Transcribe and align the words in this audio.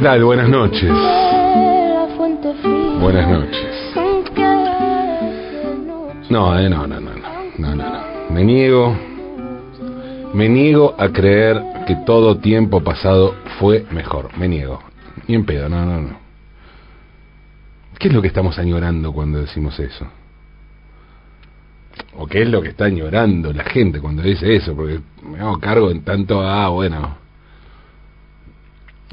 Buenas 0.00 0.48
noches. 0.48 0.90
Buenas 3.00 3.28
noches. 3.28 3.66
No, 6.30 6.58
eh, 6.58 6.70
no, 6.70 6.86
no, 6.86 7.00
no, 7.00 7.10
no, 7.16 7.28
no, 7.58 7.74
no, 7.74 7.84
no. 7.84 8.30
Me 8.30 8.42
niego, 8.42 8.96
me 10.32 10.48
niego 10.48 10.94
a 10.98 11.10
creer 11.10 11.62
que 11.86 11.96
todo 12.06 12.38
tiempo 12.38 12.82
pasado 12.82 13.34
fue 13.58 13.84
mejor. 13.90 14.34
Me 14.38 14.48
niego. 14.48 14.80
Ni 15.28 15.34
en 15.34 15.44
pedo, 15.44 15.68
no, 15.68 15.84
no, 15.84 16.00
no. 16.00 16.16
¿Qué 17.98 18.08
es 18.08 18.14
lo 18.14 18.22
que 18.22 18.28
estamos 18.28 18.58
añorando 18.58 19.12
cuando 19.12 19.38
decimos 19.38 19.78
eso? 19.78 20.06
¿O 22.16 22.26
qué 22.26 22.40
es 22.40 22.48
lo 22.48 22.62
que 22.62 22.70
está 22.70 22.86
añorando 22.86 23.52
la 23.52 23.64
gente 23.64 24.00
cuando 24.00 24.22
dice 24.22 24.56
eso? 24.56 24.74
Porque 24.74 25.00
me 25.22 25.40
hago 25.40 25.58
cargo 25.60 25.90
en 25.90 26.02
tanto, 26.04 26.40
ah, 26.40 26.70
bueno, 26.70 27.20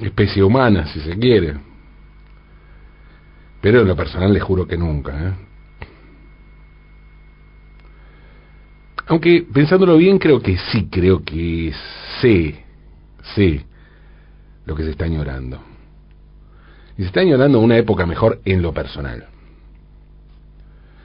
especie 0.01 0.43
humana, 0.43 0.87
si 0.87 0.99
se 0.99 1.17
quiere. 1.17 1.55
Pero 3.61 3.81
en 3.81 3.87
lo 3.87 3.95
personal 3.95 4.33
les 4.33 4.43
juro 4.43 4.67
que 4.67 4.77
nunca. 4.77 5.29
¿eh? 5.29 5.33
Aunque 9.07 9.45
pensándolo 9.51 9.97
bien, 9.97 10.19
creo 10.19 10.41
que 10.41 10.57
sí, 10.57 10.87
creo 10.91 11.23
que 11.23 11.73
sé, 12.21 12.63
sé 13.35 13.65
lo 14.65 14.75
que 14.75 14.83
se 14.83 14.91
está 14.91 15.05
añorando. 15.05 15.61
Y 16.97 17.01
se 17.01 17.07
está 17.07 17.21
añorando 17.21 17.59
una 17.59 17.77
época 17.77 18.05
mejor 18.05 18.41
en 18.45 18.61
lo 18.61 18.73
personal. 18.73 19.27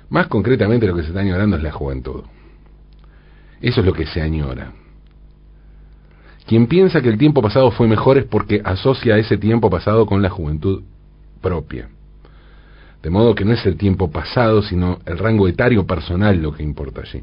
Más 0.09 0.27
concretamente 0.27 0.87
lo 0.87 0.95
que 0.95 1.03
se 1.03 1.09
está 1.09 1.21
añorando 1.21 1.57
es 1.57 1.63
la 1.63 1.73
juventud. 1.73 2.25
Eso 3.61 3.81
es 3.81 3.87
lo 3.87 3.93
que 3.93 4.07
se 4.07 4.21
añora. 4.21 4.73
Quien 6.47 6.67
piensa 6.67 7.01
que 7.01 7.09
el 7.09 7.19
tiempo 7.19 7.41
pasado 7.41 7.71
fue 7.71 7.87
mejor 7.87 8.19
es 8.19 8.25
porque 8.25 8.61
asocia 8.65 9.17
ese 9.19 9.39
tiempo 9.39 9.71
pasado 9.71 10.07
con 10.07 10.23
la 10.23 10.31
juventud 10.31 10.83
propia. 11.41 11.89
De 13.03 13.11
modo 13.11 13.35
que 13.35 13.45
no 13.45 13.53
es 13.53 13.65
el 13.67 13.77
tiempo 13.77 14.11
pasado, 14.11 14.63
sino 14.63 14.99
el 15.07 15.19
rango 15.19 15.49
etario 15.49 15.87
personal 15.87 16.41
lo 16.41 16.53
que 16.53 16.63
importa 16.63 17.03
allí. 17.03 17.23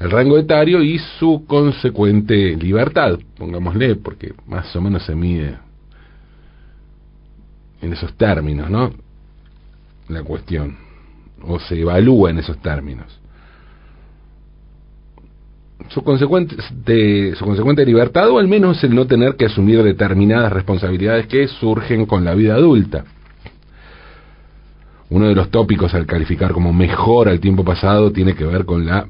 El 0.00 0.10
rango 0.10 0.38
etario 0.38 0.82
y 0.82 0.98
su 1.18 1.44
consecuente 1.46 2.56
libertad, 2.56 3.18
pongámosle, 3.36 3.96
porque 3.96 4.32
más 4.46 4.74
o 4.76 4.80
menos 4.80 5.02
se 5.04 5.14
mide 5.14 5.58
en 7.82 7.92
esos 7.92 8.14
términos, 8.14 8.70
¿no? 8.70 8.92
La 10.08 10.22
cuestión, 10.22 10.76
o 11.42 11.58
se 11.58 11.80
evalúa 11.80 12.30
en 12.30 12.38
esos 12.38 12.58
términos 12.58 13.18
su 15.88 16.02
consecuente, 16.02 16.56
su 17.34 17.44
consecuente 17.44 17.84
libertad 17.84 18.30
o 18.30 18.38
al 18.38 18.48
menos 18.48 18.82
el 18.84 18.94
no 18.94 19.06
tener 19.06 19.36
que 19.36 19.46
asumir 19.46 19.82
determinadas 19.82 20.52
responsabilidades 20.52 21.26
que 21.26 21.48
surgen 21.48 22.06
con 22.06 22.24
la 22.24 22.34
vida 22.34 22.54
adulta. 22.54 23.04
Uno 25.10 25.28
de 25.28 25.34
los 25.34 25.50
tópicos 25.50 25.94
al 25.94 26.04
calificar 26.04 26.52
como 26.52 26.72
mejor 26.72 27.28
al 27.28 27.40
tiempo 27.40 27.64
pasado 27.64 28.12
tiene 28.12 28.34
que 28.34 28.44
ver 28.44 28.66
con 28.66 28.84
la 28.84 29.06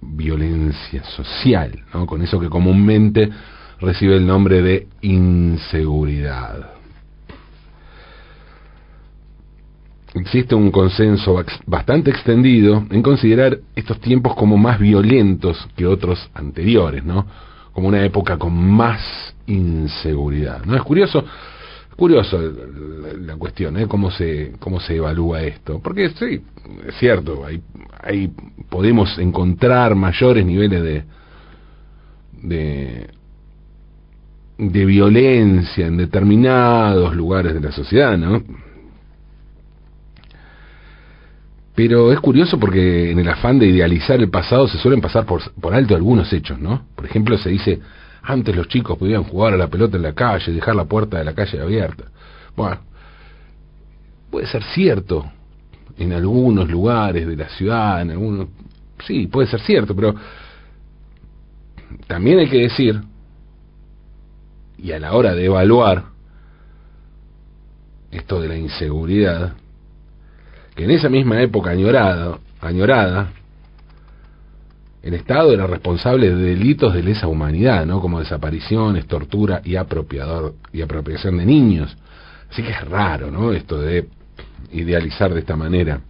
violencia 0.00 1.02
social, 1.04 1.72
¿no? 1.92 2.06
con 2.06 2.22
eso 2.22 2.38
que 2.38 2.48
comúnmente 2.48 3.28
recibe 3.80 4.16
el 4.16 4.26
nombre 4.26 4.62
de 4.62 4.86
inseguridad. 5.00 6.79
Existe 10.14 10.54
un 10.54 10.70
consenso 10.70 11.42
bastante 11.66 12.10
extendido 12.10 12.84
en 12.90 13.02
considerar 13.02 13.58
estos 13.76 14.00
tiempos 14.00 14.34
como 14.34 14.56
más 14.56 14.78
violentos 14.78 15.68
que 15.76 15.86
otros 15.86 16.30
anteriores, 16.34 17.04
¿no? 17.04 17.26
Como 17.72 17.88
una 17.88 18.04
época 18.04 18.36
con 18.36 18.54
más 18.54 19.34
inseguridad. 19.46 20.64
¿No 20.64 20.76
es 20.76 20.82
curioso? 20.82 21.24
curioso 21.96 22.40
la, 23.20 23.36
cuestión, 23.36 23.76
¿eh? 23.76 23.86
Cómo 23.86 24.10
se 24.10 24.52
cómo 24.58 24.80
se 24.80 24.96
evalúa 24.96 25.42
esto, 25.42 25.80
porque 25.82 26.08
sí, 26.08 26.40
es 26.86 26.94
cierto, 26.98 27.44
hay, 27.44 27.60
hay 28.02 28.32
podemos 28.70 29.18
encontrar 29.18 29.94
mayores 29.94 30.46
niveles 30.46 31.04
de 32.42 33.10
de 34.60 34.84
violencia 34.84 35.86
en 35.86 35.96
determinados 35.96 37.16
lugares 37.16 37.54
de 37.54 37.60
la 37.60 37.72
sociedad, 37.72 38.16
¿no? 38.18 38.42
Pero 41.74 42.12
es 42.12 42.20
curioso 42.20 42.58
porque 42.58 43.10
en 43.12 43.18
el 43.18 43.28
afán 43.28 43.58
de 43.58 43.66
idealizar 43.66 44.18
el 44.20 44.28
pasado 44.28 44.68
se 44.68 44.78
suelen 44.78 45.00
pasar 45.00 45.24
por, 45.24 45.50
por 45.52 45.74
alto 45.74 45.94
algunos 45.94 46.32
hechos, 46.32 46.58
¿no? 46.58 46.86
Por 46.94 47.06
ejemplo, 47.06 47.38
se 47.38 47.50
dice, 47.50 47.80
antes 48.22 48.54
los 48.54 48.68
chicos 48.68 48.98
podían 48.98 49.24
jugar 49.24 49.54
a 49.54 49.56
la 49.56 49.68
pelota 49.68 49.96
en 49.96 50.02
la 50.02 50.12
calle, 50.12 50.52
dejar 50.52 50.74
la 50.74 50.84
puerta 50.84 51.18
de 51.18 51.24
la 51.24 51.34
calle 51.34 51.60
abierta. 51.60 52.04
Bueno, 52.56 52.80
puede 54.30 54.46
ser 54.46 54.62
cierto 54.64 55.30
en 55.96 56.12
algunos 56.12 56.68
lugares 56.68 57.26
de 57.26 57.36
la 57.36 57.48
ciudad, 57.50 58.02
en 58.02 58.10
algunos... 58.10 58.48
Sí, 59.06 59.26
puede 59.26 59.48
ser 59.48 59.60
cierto, 59.60 59.94
pero 59.94 60.14
también 62.06 62.38
hay 62.38 62.48
que 62.48 62.58
decir, 62.58 63.00
y 64.78 64.92
a 64.92 64.98
la 64.98 65.12
hora 65.12 65.34
de 65.34 65.44
evaluar 65.44 66.04
esto 68.10 68.40
de 68.40 68.48
la 68.48 68.56
inseguridad, 68.56 69.54
en 70.82 70.90
esa 70.90 71.08
misma 71.08 71.40
época 71.42 71.70
añorada, 71.70 72.38
añorada 72.60 73.32
el 75.02 75.14
Estado 75.14 75.52
era 75.52 75.66
responsable 75.66 76.28
de 76.28 76.36
delitos 76.36 76.92
de 76.92 77.02
lesa 77.02 77.26
humanidad, 77.26 77.86
¿no? 77.86 78.00
como 78.00 78.18
desapariciones, 78.18 79.06
tortura 79.06 79.62
y, 79.64 79.76
apropiador, 79.76 80.54
y 80.72 80.82
apropiación 80.82 81.38
de 81.38 81.46
niños. 81.46 81.96
Así 82.50 82.62
que 82.62 82.70
es 82.70 82.88
raro, 82.88 83.30
¿no? 83.30 83.52
Esto 83.52 83.80
de 83.80 84.08
idealizar 84.72 85.32
de 85.32 85.40
esta 85.40 85.56
manera. 85.56 86.00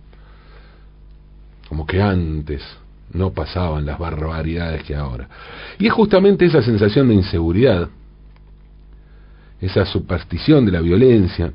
Como 1.69 1.87
que 1.87 2.03
antes 2.03 2.63
no 3.13 3.31
pasaban 3.31 3.87
las 3.87 3.99
barbaridades 3.99 4.83
que 4.83 4.97
ahora. 4.97 5.29
Y 5.79 5.87
es 5.87 5.93
justamente 5.93 6.47
esa 6.47 6.63
sensación 6.63 7.09
de 7.09 7.15
inseguridad, 7.15 7.89
esa 9.61 9.85
superstición 9.85 10.65
de 10.65 10.73
la 10.73 10.81
violencia, 10.81 11.53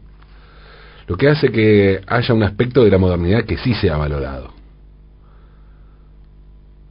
lo 1.07 1.17
que 1.17 1.29
hace 1.29 1.51
que 1.51 2.01
haya 2.07 2.33
un 2.33 2.43
aspecto 2.43 2.83
de 2.83 2.91
la 2.91 2.97
modernidad 2.97 3.45
que 3.45 3.57
sí 3.57 3.73
sea 3.75 3.97
valorado. 3.97 4.53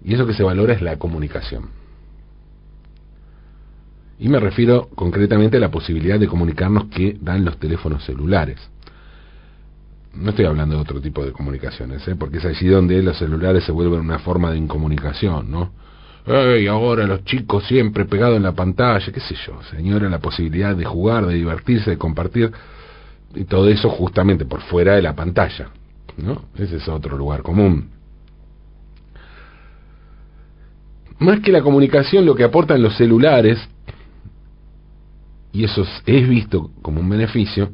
Y 0.04 0.14
eso 0.14 0.26
que 0.26 0.34
se 0.34 0.42
valora 0.42 0.74
es 0.74 0.82
la 0.82 0.98
comunicación. 0.98 1.70
Y 4.18 4.28
me 4.28 4.38
refiero 4.38 4.88
concretamente 4.94 5.56
a 5.56 5.60
la 5.60 5.70
posibilidad 5.70 6.20
de 6.20 6.28
comunicarnos 6.28 6.86
que 6.86 7.16
dan 7.20 7.44
los 7.44 7.58
teléfonos 7.58 8.04
celulares. 8.04 8.58
No 10.14 10.30
estoy 10.30 10.44
hablando 10.44 10.76
de 10.76 10.82
otro 10.82 11.00
tipo 11.00 11.24
de 11.24 11.32
comunicaciones, 11.32 12.06
¿eh? 12.06 12.14
porque 12.14 12.38
es 12.38 12.44
allí 12.44 12.68
donde 12.68 13.02
los 13.02 13.18
celulares 13.18 13.64
se 13.64 13.72
vuelven 13.72 14.00
una 14.00 14.20
forma 14.20 14.52
de 14.52 14.58
incomunicación, 14.58 15.50
¿no? 15.50 15.72
Y 16.26 16.66
ahora 16.68 17.06
los 17.06 17.24
chicos 17.24 17.66
siempre 17.66 18.06
pegados 18.06 18.36
en 18.38 18.44
la 18.44 18.52
pantalla, 18.52 19.12
qué 19.12 19.20
sé 19.20 19.34
yo, 19.46 19.60
señora, 19.70 20.08
la 20.08 20.20
posibilidad 20.20 20.74
de 20.74 20.84
jugar, 20.84 21.26
de 21.26 21.34
divertirse, 21.34 21.90
de 21.90 21.98
compartir 21.98 22.50
y 23.34 23.44
todo 23.44 23.68
eso 23.68 23.90
justamente 23.90 24.44
por 24.44 24.60
fuera 24.62 24.94
de 24.94 25.02
la 25.02 25.14
pantalla, 25.14 25.68
¿no? 26.16 26.44
Ese 26.56 26.76
es 26.76 26.88
otro 26.88 27.16
lugar 27.16 27.42
común. 27.42 27.90
Más 31.18 31.40
que 31.40 31.52
la 31.52 31.62
comunicación, 31.62 32.26
lo 32.26 32.34
que 32.34 32.44
aportan 32.44 32.82
los 32.82 32.96
celulares, 32.96 33.58
y 35.52 35.64
eso 35.64 35.84
es 36.06 36.28
visto 36.28 36.70
como 36.82 37.00
un 37.00 37.08
beneficio, 37.08 37.70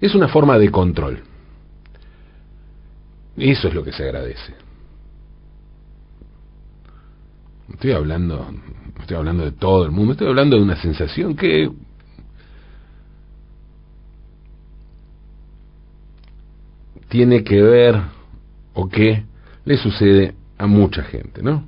es 0.00 0.14
una 0.14 0.28
forma 0.28 0.58
de 0.58 0.70
control. 0.70 1.22
Eso 3.36 3.68
es 3.68 3.74
lo 3.74 3.82
que 3.82 3.92
se 3.92 4.04
agradece. 4.04 4.54
Estoy 7.72 7.92
hablando, 7.92 8.46
estoy 9.00 9.16
hablando 9.16 9.44
de 9.44 9.52
todo 9.52 9.84
el 9.84 9.90
mundo, 9.90 10.12
estoy 10.12 10.28
hablando 10.28 10.56
de 10.56 10.62
una 10.62 10.76
sensación 10.76 11.34
que 11.34 11.70
tiene 17.16 17.42
que 17.42 17.62
ver 17.62 17.98
o 18.74 18.90
que 18.90 19.24
le 19.64 19.78
sucede 19.78 20.34
a 20.58 20.66
mucha 20.66 21.02
gente, 21.02 21.42
¿no? 21.42 21.64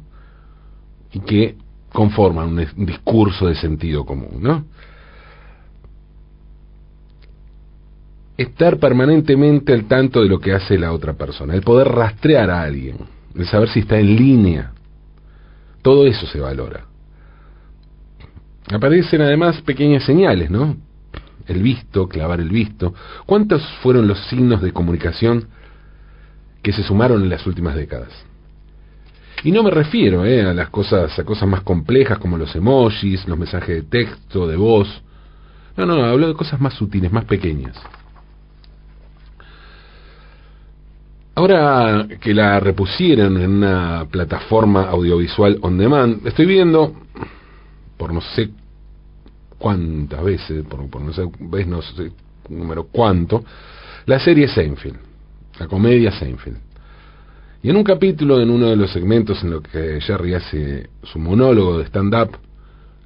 Y 1.10 1.20
que 1.20 1.56
conforman 1.90 2.48
un, 2.48 2.84
discurso 2.84 3.46
de 3.46 3.54
sentido 3.54 4.04
común, 4.04 4.42
¿no? 4.42 4.66
Estar 8.36 8.76
permanentemente 8.76 9.72
al 9.72 9.88
tanto 9.88 10.20
de 10.20 10.28
lo 10.28 10.38
que 10.38 10.52
hace 10.52 10.76
la 10.76 10.92
otra 10.92 11.14
persona, 11.14 11.54
el 11.54 11.62
poder 11.62 11.88
rastrear 11.88 12.50
a 12.50 12.60
alguien, 12.60 12.98
el 13.34 13.46
saber 13.46 13.70
si 13.70 13.80
está 13.80 13.98
en 13.98 14.16
línea, 14.16 14.72
todo 15.80 16.06
eso 16.06 16.26
se 16.26 16.40
valora. 16.40 16.84
Aparecen 18.70 19.22
además 19.22 19.62
pequeñas 19.62 20.04
señales, 20.04 20.50
¿no? 20.50 20.76
El 21.48 21.62
visto, 21.62 22.08
clavar 22.08 22.40
el 22.40 22.50
visto. 22.50 22.94
¿Cuántos 23.26 23.62
fueron 23.82 24.06
los 24.06 24.18
signos 24.28 24.62
de 24.62 24.72
comunicación 24.72 25.48
que 26.62 26.72
se 26.72 26.82
sumaron 26.82 27.22
en 27.22 27.30
las 27.30 27.46
últimas 27.46 27.74
décadas? 27.74 28.10
Y 29.44 29.52
no 29.52 29.62
me 29.62 29.70
refiero 29.70 30.24
eh, 30.24 30.42
a 30.42 30.52
las 30.52 30.68
cosas, 30.70 31.16
a 31.18 31.24
cosas 31.24 31.48
más 31.48 31.62
complejas 31.62 32.18
como 32.18 32.36
los 32.36 32.54
emojis, 32.56 33.26
los 33.28 33.38
mensajes 33.38 33.68
de 33.76 33.82
texto, 33.82 34.46
de 34.48 34.56
voz. 34.56 34.88
No, 35.76 35.86
no, 35.86 36.04
hablo 36.04 36.28
de 36.28 36.34
cosas 36.34 36.60
más 36.60 36.74
sutiles, 36.74 37.12
más 37.12 37.24
pequeñas. 37.24 37.76
Ahora 41.36 42.08
que 42.20 42.34
la 42.34 42.58
repusieron 42.58 43.40
en 43.40 43.50
una 43.58 44.06
plataforma 44.10 44.88
audiovisual 44.88 45.58
on 45.62 45.78
demand, 45.78 46.26
estoy 46.26 46.46
viendo, 46.46 46.96
por 47.96 48.12
no 48.12 48.20
sé 48.20 48.50
cuántas 49.58 50.22
veces, 50.22 50.64
por, 50.64 51.00
no 51.00 51.12
sé, 51.12 51.28
ves 51.40 51.66
no 51.66 51.82
sé 51.82 52.12
número 52.48 52.84
cuánto, 52.84 53.44
la 54.06 54.18
serie 54.18 54.48
Seinfeld, 54.48 54.96
la 55.58 55.66
comedia 55.66 56.10
Seinfeld. 56.12 56.56
Y 57.62 57.70
en 57.70 57.76
un 57.76 57.84
capítulo, 57.84 58.40
en 58.40 58.50
uno 58.50 58.68
de 58.68 58.76
los 58.76 58.92
segmentos 58.92 59.42
en 59.42 59.50
lo 59.50 59.60
que 59.60 60.00
Jerry 60.00 60.34
hace 60.34 60.88
su 61.02 61.18
monólogo 61.18 61.78
de 61.78 61.84
stand-up, 61.86 62.36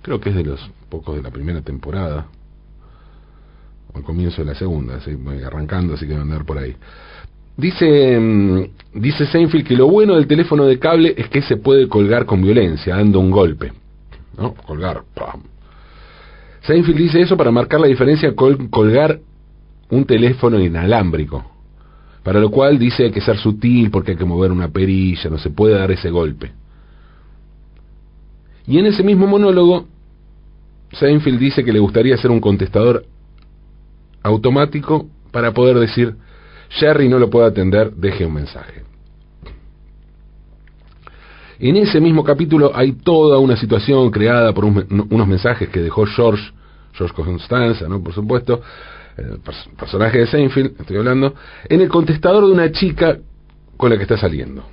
creo 0.03 0.21
que 0.21 0.31
es 0.31 0.37
de 0.37 0.45
los 0.45 0.71
pocos 0.89 1.17
de 1.17 1.23
la 1.23 1.31
primera 1.31 1.63
temporada, 1.63 2.27
o 3.93 3.97
al 3.97 4.05
comienzo 4.05 4.43
de 4.43 4.49
la 4.49 4.55
segunda, 4.55 4.97
así, 4.97 5.17
arrancando, 5.45 5.95
así 5.95 6.07
que 6.07 6.13
va 6.13 6.21
a 6.21 6.23
andar 6.23 6.45
por 6.45 6.59
ahí. 6.59 6.77
Dice, 7.57 8.19
mm, 8.19 9.01
dice 9.01 9.27
Seinfeld 9.27 9.67
que 9.67 9.77
lo 9.77 9.89
bueno 9.89 10.15
del 10.15 10.27
teléfono 10.27 10.65
de 10.65 10.79
cable 10.79 11.15
es 11.17 11.29
que 11.29 11.43
se 11.43 11.57
puede 11.57 11.89
colgar 11.89 12.27
con 12.27 12.43
violencia, 12.43 12.97
dando 12.97 13.21
un 13.21 13.31
golpe. 13.31 13.73
¿No? 14.37 14.55
Colgar. 14.55 15.03
Seinfeld 16.63 16.97
dice 16.97 17.21
eso 17.21 17.37
para 17.37 17.51
marcar 17.51 17.81
la 17.81 17.89
diferencia 17.89 18.35
con 18.35 18.69
colgar 18.69 19.21
un 19.91 20.05
teléfono 20.05 20.61
inalámbrico. 20.61 21.45
Para 22.23 22.39
lo 22.39 22.51
cual 22.51 22.79
dice 22.79 23.05
hay 23.05 23.11
que 23.11 23.21
ser 23.21 23.37
sutil 23.37 23.91
porque 23.91 24.13
hay 24.13 24.17
que 24.17 24.25
mover 24.25 24.53
una 24.53 24.69
perilla, 24.69 25.29
no 25.29 25.39
se 25.39 25.51
puede 25.51 25.75
dar 25.75 25.91
ese 25.91 26.11
golpe. 26.11 26.53
Y 28.67 28.79
en 28.79 28.87
ese 28.87 29.03
mismo 29.03 29.27
monólogo, 29.27 29.87
Seinfeld 30.93 31.39
dice 31.39 31.65
que 31.65 31.73
le 31.73 31.81
gustaría 31.81 32.15
hacer 32.15 32.31
un 32.31 32.41
contestador 32.41 33.05
automático 34.23 35.09
para 35.33 35.53
poder 35.53 35.79
decir 35.79 36.15
Jerry 36.69 37.09
no 37.09 37.19
lo 37.19 37.29
puede 37.29 37.49
atender, 37.49 37.93
deje 37.93 38.25
un 38.25 38.35
mensaje. 38.35 38.83
En 41.63 41.77
ese 41.77 42.01
mismo 42.01 42.25
capítulo 42.25 42.73
hay 42.75 42.91
toda 42.91 43.39
una 43.39 43.57
situación 43.57 44.11
creada 44.11 44.53
por 44.53 44.65
unos 44.65 45.29
mensajes 45.29 45.69
que 45.69 45.79
dejó 45.79 46.07
George, 46.07 46.51
George 46.93 47.15
Constanza, 47.15 47.87
¿no? 47.89 48.03
Por 48.03 48.13
supuesto, 48.13 48.61
el 49.17 49.39
personaje 49.79 50.19
de 50.19 50.27
Seinfeld, 50.27 50.81
estoy 50.81 50.97
hablando, 50.97 51.37
en 51.69 51.81
el 51.81 51.89
contestador 51.89 52.47
de 52.47 52.53
una 52.53 52.73
chica 52.73 53.17
con 53.77 53.91
la 53.91 53.97
que 53.97 54.03
está 54.03 54.17
saliendo. 54.17 54.65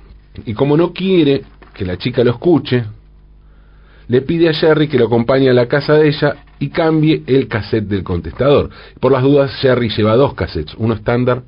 Y 0.44 0.52
como 0.52 0.76
no 0.76 0.92
quiere 0.92 1.44
que 1.74 1.84
la 1.84 1.96
chica 1.96 2.24
lo 2.24 2.32
escuche, 2.32 2.82
le 4.08 4.22
pide 4.22 4.48
a 4.48 4.52
Jerry 4.52 4.88
que 4.88 4.98
lo 4.98 5.06
acompañe 5.06 5.48
a 5.48 5.54
la 5.54 5.68
casa 5.68 5.94
de 5.94 6.08
ella 6.08 6.38
y 6.58 6.70
cambie 6.70 7.22
el 7.28 7.46
cassette 7.46 7.86
del 7.86 8.02
contestador. 8.02 8.68
Por 8.98 9.12
las 9.12 9.22
dudas, 9.22 9.54
Jerry 9.60 9.90
lleva 9.90 10.16
dos 10.16 10.34
cassettes, 10.34 10.74
uno 10.76 10.94
estándar 10.94 11.44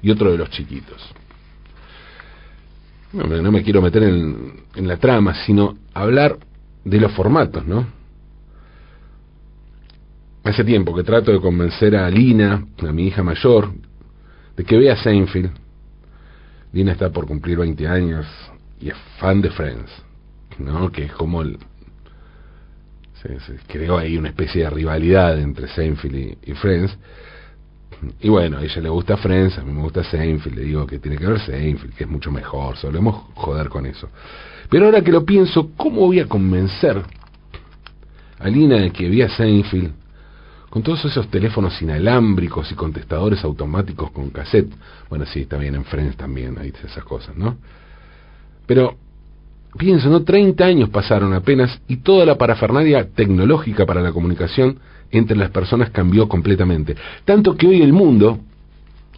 y 0.00 0.12
otro 0.12 0.30
de 0.30 0.38
los 0.38 0.50
chiquitos. 0.50 1.12
No, 3.16 3.24
no 3.24 3.50
me 3.50 3.62
quiero 3.62 3.80
meter 3.80 4.02
en, 4.02 4.64
en 4.74 4.86
la 4.86 4.98
trama, 4.98 5.34
sino 5.46 5.78
hablar 5.94 6.36
de 6.84 7.00
los 7.00 7.12
formatos, 7.12 7.66
¿no? 7.66 7.86
Hace 10.44 10.62
tiempo 10.64 10.94
que 10.94 11.02
trato 11.02 11.32
de 11.32 11.40
convencer 11.40 11.96
a 11.96 12.08
Lina, 12.10 12.66
a 12.78 12.92
mi 12.92 13.06
hija 13.06 13.22
mayor, 13.22 13.72
de 14.56 14.64
que 14.64 14.76
vea 14.76 14.96
Seinfeld. 14.96 15.50
Lina 16.72 16.92
está 16.92 17.10
por 17.10 17.26
cumplir 17.26 17.58
20 17.58 17.88
años 17.88 18.26
y 18.80 18.90
es 18.90 18.96
fan 19.18 19.40
de 19.40 19.50
Friends, 19.50 19.90
¿no? 20.58 20.92
Que 20.92 21.06
es 21.06 21.12
como 21.12 21.40
el, 21.40 21.58
se, 23.22 23.38
creó 23.66 23.96
ahí 23.96 24.18
una 24.18 24.28
especie 24.28 24.64
de 24.64 24.70
rivalidad 24.70 25.38
entre 25.40 25.68
Seinfeld 25.68 26.36
y 26.42 26.52
Friends. 26.52 26.96
Y 28.20 28.28
bueno, 28.28 28.58
a 28.58 28.62
ella 28.62 28.82
le 28.82 28.88
gusta 28.88 29.16
Friends, 29.16 29.58
a 29.58 29.62
mí 29.62 29.72
me 29.72 29.82
gusta 29.82 30.04
Seinfeld, 30.04 30.56
le 30.56 30.62
digo 30.62 30.86
que 30.86 30.98
tiene 30.98 31.16
que 31.16 31.26
ver 31.26 31.40
Seinfeld, 31.40 31.94
que 31.94 32.04
es 32.04 32.10
mucho 32.10 32.30
mejor, 32.30 32.76
solemos 32.76 33.24
joder 33.34 33.68
con 33.68 33.86
eso. 33.86 34.08
Pero 34.68 34.86
ahora 34.86 35.02
que 35.02 35.12
lo 35.12 35.24
pienso, 35.24 35.70
¿cómo 35.76 36.02
voy 36.02 36.20
a 36.20 36.26
convencer 36.26 37.02
a 38.38 38.48
Lina 38.48 38.76
de 38.76 38.90
que 38.90 39.08
vea 39.08 39.28
Seinfeld 39.28 39.92
con 40.68 40.82
todos 40.82 41.04
esos 41.06 41.28
teléfonos 41.28 41.80
inalámbricos 41.80 42.70
y 42.70 42.74
contestadores 42.74 43.42
automáticos 43.44 44.10
con 44.10 44.30
cassette? 44.30 44.72
Bueno, 45.08 45.24
sí, 45.24 45.46
también 45.46 45.74
en 45.74 45.84
Friends 45.84 46.16
también 46.16 46.58
hay 46.58 46.72
esas 46.84 47.04
cosas, 47.04 47.36
¿no? 47.36 47.56
Pero 48.66 48.96
pienso, 49.76 50.08
¿no? 50.08 50.22
30 50.22 50.64
años 50.64 50.88
pasaron 50.88 51.32
apenas 51.32 51.80
y 51.88 51.98
toda 51.98 52.24
la 52.24 52.36
parafernalia 52.36 53.08
tecnológica 53.10 53.86
para 53.86 54.00
la 54.00 54.12
comunicación 54.12 54.78
entre 55.10 55.36
las 55.36 55.50
personas 55.50 55.90
cambió 55.90 56.28
completamente. 56.28 56.96
Tanto 57.24 57.56
que 57.56 57.66
hoy 57.66 57.82
el 57.82 57.92
mundo, 57.92 58.40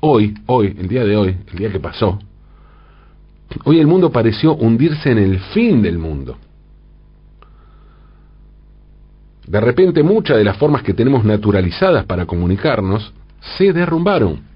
hoy, 0.01 0.35
hoy, 0.47 0.77
el 0.79 0.89
día 0.89 1.05
de 1.05 1.17
hoy, 1.17 1.37
el 1.53 1.59
día 1.59 1.71
que 1.71 1.81
pasó, 1.81 2.19
hoy 3.65 3.81
el 3.81 3.87
mundo 3.87 4.11
pareció 4.11 4.55
hundirse 4.55 5.11
en 5.11 5.19
el 5.19 5.41
fin 5.41 5.83
del 5.83 5.99
mundo. 5.99 6.37
De 9.47 9.61
repente 9.61 10.03
muchas 10.03 10.37
de 10.37 10.45
las 10.45 10.59
formas 10.59 10.83
que 10.83 10.93
tenemos 10.93 11.25
naturalizadas 11.25 12.05
para 12.05 12.27
comunicarnos 12.27 13.15
se 13.57 13.73
derrumbaron. 13.73 14.48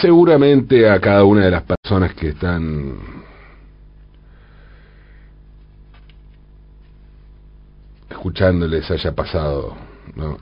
Seguramente 0.00 0.88
a 0.88 1.00
cada 1.00 1.24
una 1.24 1.44
de 1.44 1.50
las 1.50 1.64
personas 1.64 2.14
que 2.14 2.28
están 2.28 2.94
escuchando 8.08 8.66
les 8.66 8.90
haya 8.90 9.12
pasado, 9.12 9.76
¿no? 10.14 10.38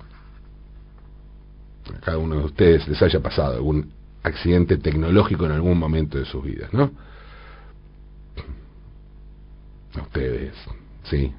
A 1.95 2.01
cada 2.01 2.19
uno 2.19 2.37
de 2.37 2.45
ustedes 2.45 2.87
les 2.87 3.03
haya 3.03 3.21
pasado 3.21 3.57
algún 3.57 3.93
accidente 4.23 4.77
tecnológico 4.77 5.47
en 5.47 5.53
algún 5.53 5.79
momento 5.79 6.19
de 6.19 6.27
sus 6.27 6.45
vidas, 6.45 6.73
¿no? 6.73 6.91
A 9.97 10.03
ustedes, 10.03 10.55
sí. 11.05 11.33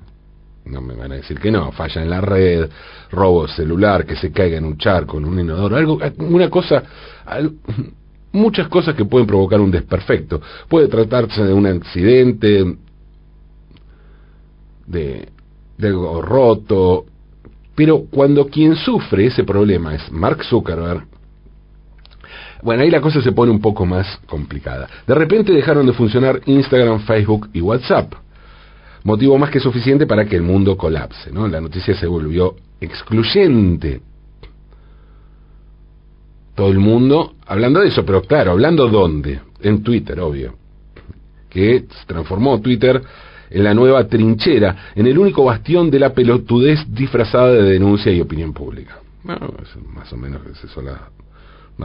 No 0.65 0.79
me 0.79 0.93
van 0.93 1.11
a 1.11 1.15
decir 1.15 1.39
que 1.39 1.49
no, 1.49 1.71
falla 1.71 2.03
en 2.03 2.09
la 2.09 2.21
red, 2.21 2.69
robo 3.11 3.47
celular, 3.47 4.05
que 4.05 4.15
se 4.15 4.31
caiga 4.31 4.57
en 4.57 4.65
un 4.65 4.77
charco, 4.77 5.17
en 5.17 5.25
un 5.25 5.39
inodoro, 5.39 5.75
algo, 5.75 5.99
una 6.19 6.49
cosa, 6.51 6.83
muchas 8.31 8.67
cosas 8.67 8.95
que 8.95 9.05
pueden 9.05 9.27
provocar 9.27 9.59
un 9.59 9.71
desperfecto. 9.71 10.41
Puede 10.67 10.87
tratarse 10.87 11.43
de 11.43 11.53
un 11.53 11.65
accidente, 11.65 12.77
de 14.85 15.27
algo 15.81 16.21
roto. 16.21 17.05
Pero 17.75 18.05
cuando 18.09 18.47
quien 18.47 18.75
sufre 18.75 19.27
ese 19.27 19.43
problema 19.43 19.95
es 19.95 20.11
Mark 20.11 20.43
Zuckerberg, 20.43 21.05
bueno, 22.63 22.83
ahí 22.83 22.91
la 22.91 23.01
cosa 23.01 23.21
se 23.21 23.31
pone 23.31 23.51
un 23.51 23.59
poco 23.59 23.85
más 23.85 24.19
complicada. 24.27 24.87
De 25.07 25.15
repente 25.15 25.51
dejaron 25.51 25.85
de 25.87 25.93
funcionar 25.93 26.41
Instagram, 26.45 26.99
Facebook 27.01 27.49
y 27.53 27.61
WhatsApp. 27.61 28.13
Motivo 29.03 29.35
más 29.39 29.49
que 29.49 29.59
suficiente 29.59 30.05
para 30.05 30.25
que 30.25 30.35
el 30.35 30.43
mundo 30.43 30.77
colapse, 30.77 31.31
¿no? 31.31 31.47
La 31.47 31.59
noticia 31.59 31.95
se 31.95 32.05
volvió 32.05 32.55
excluyente. 32.79 34.01
Todo 36.61 36.69
el 36.69 36.77
mundo 36.77 37.37
hablando 37.47 37.79
de 37.79 37.87
eso, 37.87 38.05
pero 38.05 38.21
claro, 38.21 38.51
hablando 38.51 38.87
dónde? 38.87 39.41
En 39.61 39.81
Twitter, 39.81 40.19
obvio. 40.19 40.53
Que 41.49 41.85
se 41.89 42.05
transformó 42.05 42.61
Twitter 42.61 43.01
en 43.49 43.63
la 43.63 43.73
nueva 43.73 44.05
trinchera, 44.07 44.91
en 44.93 45.07
el 45.07 45.17
único 45.17 45.43
bastión 45.43 45.89
de 45.89 45.97
la 45.97 46.13
pelotudez 46.13 46.85
disfrazada 46.87 47.51
de 47.51 47.63
denuncia 47.63 48.11
y 48.11 48.21
opinión 48.21 48.53
pública. 48.53 48.99
Bueno, 49.23 49.51
más 49.87 50.13
o 50.13 50.17
menos 50.17 50.45
es 50.51 50.63
eso 50.63 50.83
la, 50.83 51.09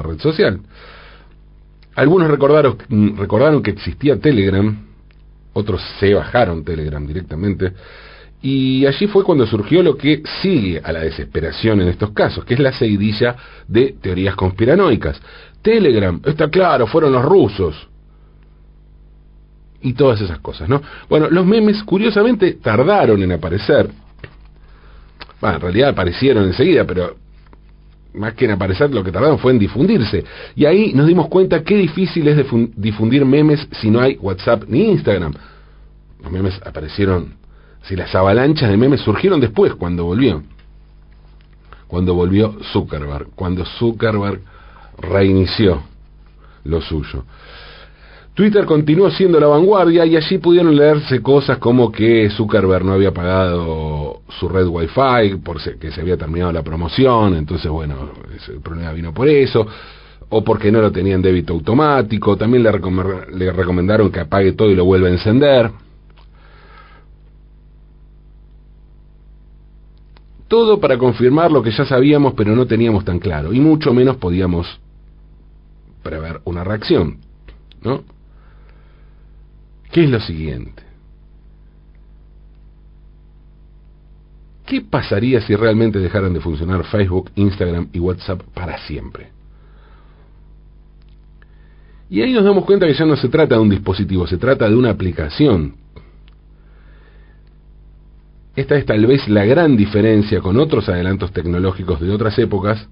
red 0.03 0.19
social. 0.19 0.61
Algunos 1.95 2.29
recordaron, 2.31 2.77
recordaron 3.17 3.63
que 3.63 3.71
existía 3.71 4.21
Telegram, 4.21 4.79
otros 5.55 5.81
se 5.99 6.13
bajaron 6.13 6.63
Telegram 6.63 7.07
directamente, 7.07 7.73
y 8.43 8.87
allí 8.87 9.07
fue 9.07 9.25
cuando 9.25 9.47
surgió 9.47 9.83
lo 9.83 9.97
que 9.97 10.23
sigue 10.43 10.81
a 10.83 10.93
la 10.93 11.01
desesperación 11.01 11.81
en 11.81 11.89
estos 11.89 12.11
casos, 12.11 12.45
que 12.45 12.55
es 12.55 12.61
la 12.61 12.73
seguidilla 12.73 13.37
de 13.67 13.97
teorías 14.01 14.37
conspiranoicas. 14.37 15.21
Telegram, 15.63 16.21
está 16.25 16.49
claro, 16.49 16.87
fueron 16.87 17.13
los 17.13 17.25
rusos 17.25 17.89
y 19.81 19.93
todas 19.95 20.21
esas 20.21 20.39
cosas, 20.39 20.69
¿no? 20.69 20.81
Bueno, 21.09 21.29
los 21.31 21.47
memes 21.47 21.83
curiosamente 21.83 22.55
tardaron 22.55 23.23
en 23.23 23.33
aparecer. 23.33 23.89
Bueno, 25.41 25.57
en 25.57 25.63
realidad 25.63 25.91
aparecieron 25.91 26.45
enseguida, 26.45 26.85
pero 26.85 27.17
más 28.15 28.35
que 28.35 28.47
en 28.47 28.53
aparecer, 28.53 28.93
lo 28.93 29.05
que 29.05 29.13
tardaron 29.13 29.39
fue 29.39 29.53
en 29.53 29.59
difundirse. 29.59 30.25
Y 30.55 30.65
ahí 30.65 30.93
nos 30.95 31.07
dimos 31.07 31.29
cuenta 31.29 31.63
qué 31.63 31.77
difícil 31.77 32.27
es 32.29 32.45
difundir 32.77 33.25
memes 33.25 33.69
si 33.73 33.91
no 33.91 34.01
hay 34.01 34.17
WhatsApp 34.17 34.65
ni 34.69 34.91
Instagram. 34.91 35.35
Los 36.23 36.33
memes 36.33 36.61
aparecieron, 36.65 37.35
si 37.87 37.97
las 37.97 38.15
avalanchas 38.15 38.69
de 38.69 38.77
memes 38.77 39.01
surgieron 39.01 39.41
después, 39.41 39.75
cuando 39.75 40.05
volvió. 40.05 40.43
Cuando 41.87 42.15
volvió 42.15 42.57
Zuckerberg, 42.73 43.29
cuando 43.35 43.65
Zuckerberg 43.65 44.41
reinició 44.99 45.83
lo 46.65 46.81
suyo. 46.81 47.25
Twitter 48.35 48.67
continuó 48.67 49.11
siendo 49.11 49.41
la 49.41 49.47
vanguardia 49.47 50.05
y 50.05 50.17
allí 50.17 50.39
pudieron 50.39 50.77
leerse 50.77 51.23
cosas 51.23 51.59
como 51.59 51.91
que 51.91 52.29
Zuckerberg 52.31 52.85
no 52.85 52.93
había 52.93 53.15
pagado 53.15 54.21
su 54.29 54.49
red 54.49 54.67
Wi-Fi 54.67 55.37
porque 55.43 55.91
se 55.91 56.01
había 56.01 56.19
terminado 56.19 56.53
la 56.53 56.63
promoción, 56.63 57.35
entonces 57.35 57.71
bueno, 57.71 58.11
el 58.49 58.61
problema 58.61 58.93
vino 58.93 59.15
por 59.15 59.29
eso, 59.29 59.67
o 60.29 60.45
porque 60.45 60.73
no 60.73 60.83
lo 60.83 60.91
tenía 60.91 61.15
en 61.15 61.23
débito 61.23 61.55
automático, 61.55 62.37
también 62.37 62.65
le, 62.65 62.73
le 63.33 63.53
recomendaron 63.53 64.11
que 64.11 64.21
apague 64.21 64.53
todo 64.53 64.71
y 64.71 64.75
lo 64.75 64.85
vuelva 64.85 65.09
a 65.09 65.13
encender. 65.13 65.86
Todo 70.49 70.81
para 70.81 70.97
confirmar 70.97 71.51
lo 71.51 71.63
que 71.63 71.73
ya 71.73 71.85
sabíamos 71.85 72.35
pero 72.35 72.55
no 72.55 72.67
teníamos 72.67 73.05
tan 73.05 73.19
claro, 73.19 73.53
y 73.53 73.61
mucho 73.61 73.93
menos 73.93 74.17
podíamos 74.17 74.67
prever 76.03 76.41
una 76.45 76.63
reacción, 76.63 77.19
¿no? 77.83 78.05
¿Qué 79.91 80.05
es 80.05 80.11
lo 80.11 80.21
siguiente? 80.21 80.83
¿Qué 84.67 84.81
pasaría 84.81 85.41
si 85.41 85.55
realmente 85.55 86.01
dejaran 86.01 86.33
de 86.35 86.41
funcionar 86.41 86.85
Facebook, 86.85 87.31
Instagram 87.37 87.89
y 87.93 88.01
WhatsApp 88.01 88.43
para 88.53 88.79
siempre? 88.79 89.29
Y 92.11 92.21
ahí 92.21 92.33
nos 92.33 92.45
damos 92.45 92.65
cuenta 92.65 92.87
que 92.87 92.95
ya 92.95 93.05
no 93.05 93.17
se 93.17 93.29
trata 93.29 93.55
de 93.57 93.61
un 93.61 93.69
dispositivo, 93.69 94.27
se 94.27 94.37
trata 94.37 94.69
de 94.69 94.77
una 94.77 94.91
aplicación. 94.91 95.75
Esta 98.57 98.75
es 98.77 98.87
tal 98.87 99.05
vez 99.05 99.29
la 99.29 99.45
gran 99.45 99.77
diferencia 99.77 100.41
con 100.41 100.59
otros 100.59 100.89
adelantos 100.89 101.31
tecnológicos 101.31 102.01
de 102.01 102.11
otras 102.11 102.39
épocas, 102.39 102.89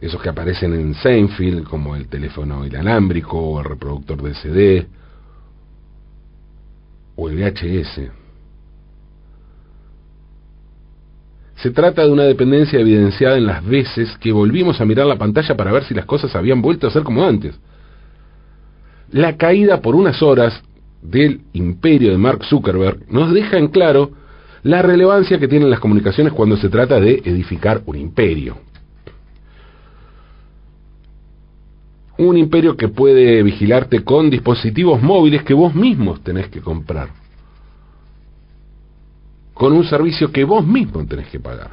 esos 0.00 0.20
que 0.20 0.28
aparecen 0.28 0.74
en 0.74 0.94
Seinfeld, 0.94 1.62
como 1.62 1.94
el 1.94 2.08
teléfono 2.08 2.66
inalámbrico 2.66 3.38
o 3.38 3.60
el 3.60 3.64
reproductor 3.64 4.20
de 4.20 4.34
CD, 4.34 4.86
o 7.14 7.28
el 7.28 7.36
VHS. 7.36 8.10
Se 11.54 11.70
trata 11.70 12.02
de 12.02 12.10
una 12.10 12.24
dependencia 12.24 12.80
evidenciada 12.80 13.36
en 13.36 13.46
las 13.46 13.64
veces 13.64 14.16
que 14.18 14.32
volvimos 14.32 14.80
a 14.80 14.84
mirar 14.84 15.06
la 15.06 15.16
pantalla 15.16 15.56
para 15.56 15.72
ver 15.72 15.84
si 15.84 15.94
las 15.94 16.04
cosas 16.04 16.34
habían 16.34 16.62
vuelto 16.62 16.88
a 16.88 16.90
ser 16.90 17.04
como 17.04 17.24
antes. 17.24 17.58
La 19.12 19.36
caída 19.36 19.80
por 19.80 19.94
unas 19.94 20.20
horas 20.20 20.62
del 21.00 21.42
imperio 21.52 22.10
de 22.10 22.18
Mark 22.18 22.44
Zuckerberg 22.44 23.10
nos 23.10 23.32
deja 23.32 23.56
en 23.56 23.68
claro 23.68 24.17
la 24.62 24.82
relevancia 24.82 25.38
que 25.38 25.48
tienen 25.48 25.70
las 25.70 25.80
comunicaciones 25.80 26.32
cuando 26.32 26.56
se 26.56 26.68
trata 26.68 27.00
de 27.00 27.22
edificar 27.24 27.82
un 27.86 27.96
imperio. 27.96 28.58
un 32.18 32.36
imperio 32.36 32.76
que 32.76 32.88
puede 32.88 33.42
vigilarte 33.42 34.02
con 34.02 34.28
dispositivos 34.28 35.00
móviles 35.00 35.44
que 35.44 35.54
vos 35.54 35.74
mismos 35.74 36.20
tenés 36.22 36.48
que 36.48 36.60
comprar. 36.60 37.10
Con 39.54 39.72
un 39.72 39.84
servicio 39.84 40.30
que 40.30 40.44
vos 40.44 40.66
mismo 40.66 41.04
tenés 41.06 41.28
que 41.28 41.38
pagar. 41.38 41.70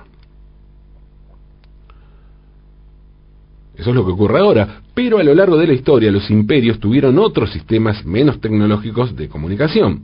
Eso 3.75 3.89
es 3.89 3.95
lo 3.95 4.05
que 4.05 4.11
ocurre 4.11 4.39
ahora. 4.39 4.81
Pero 4.93 5.17
a 5.17 5.23
lo 5.23 5.33
largo 5.33 5.57
de 5.57 5.67
la 5.67 5.73
historia 5.73 6.11
los 6.11 6.29
imperios 6.29 6.79
tuvieron 6.79 7.19
otros 7.19 7.51
sistemas 7.51 8.05
menos 8.05 8.39
tecnológicos 8.39 9.15
de 9.15 9.27
comunicación. 9.27 10.03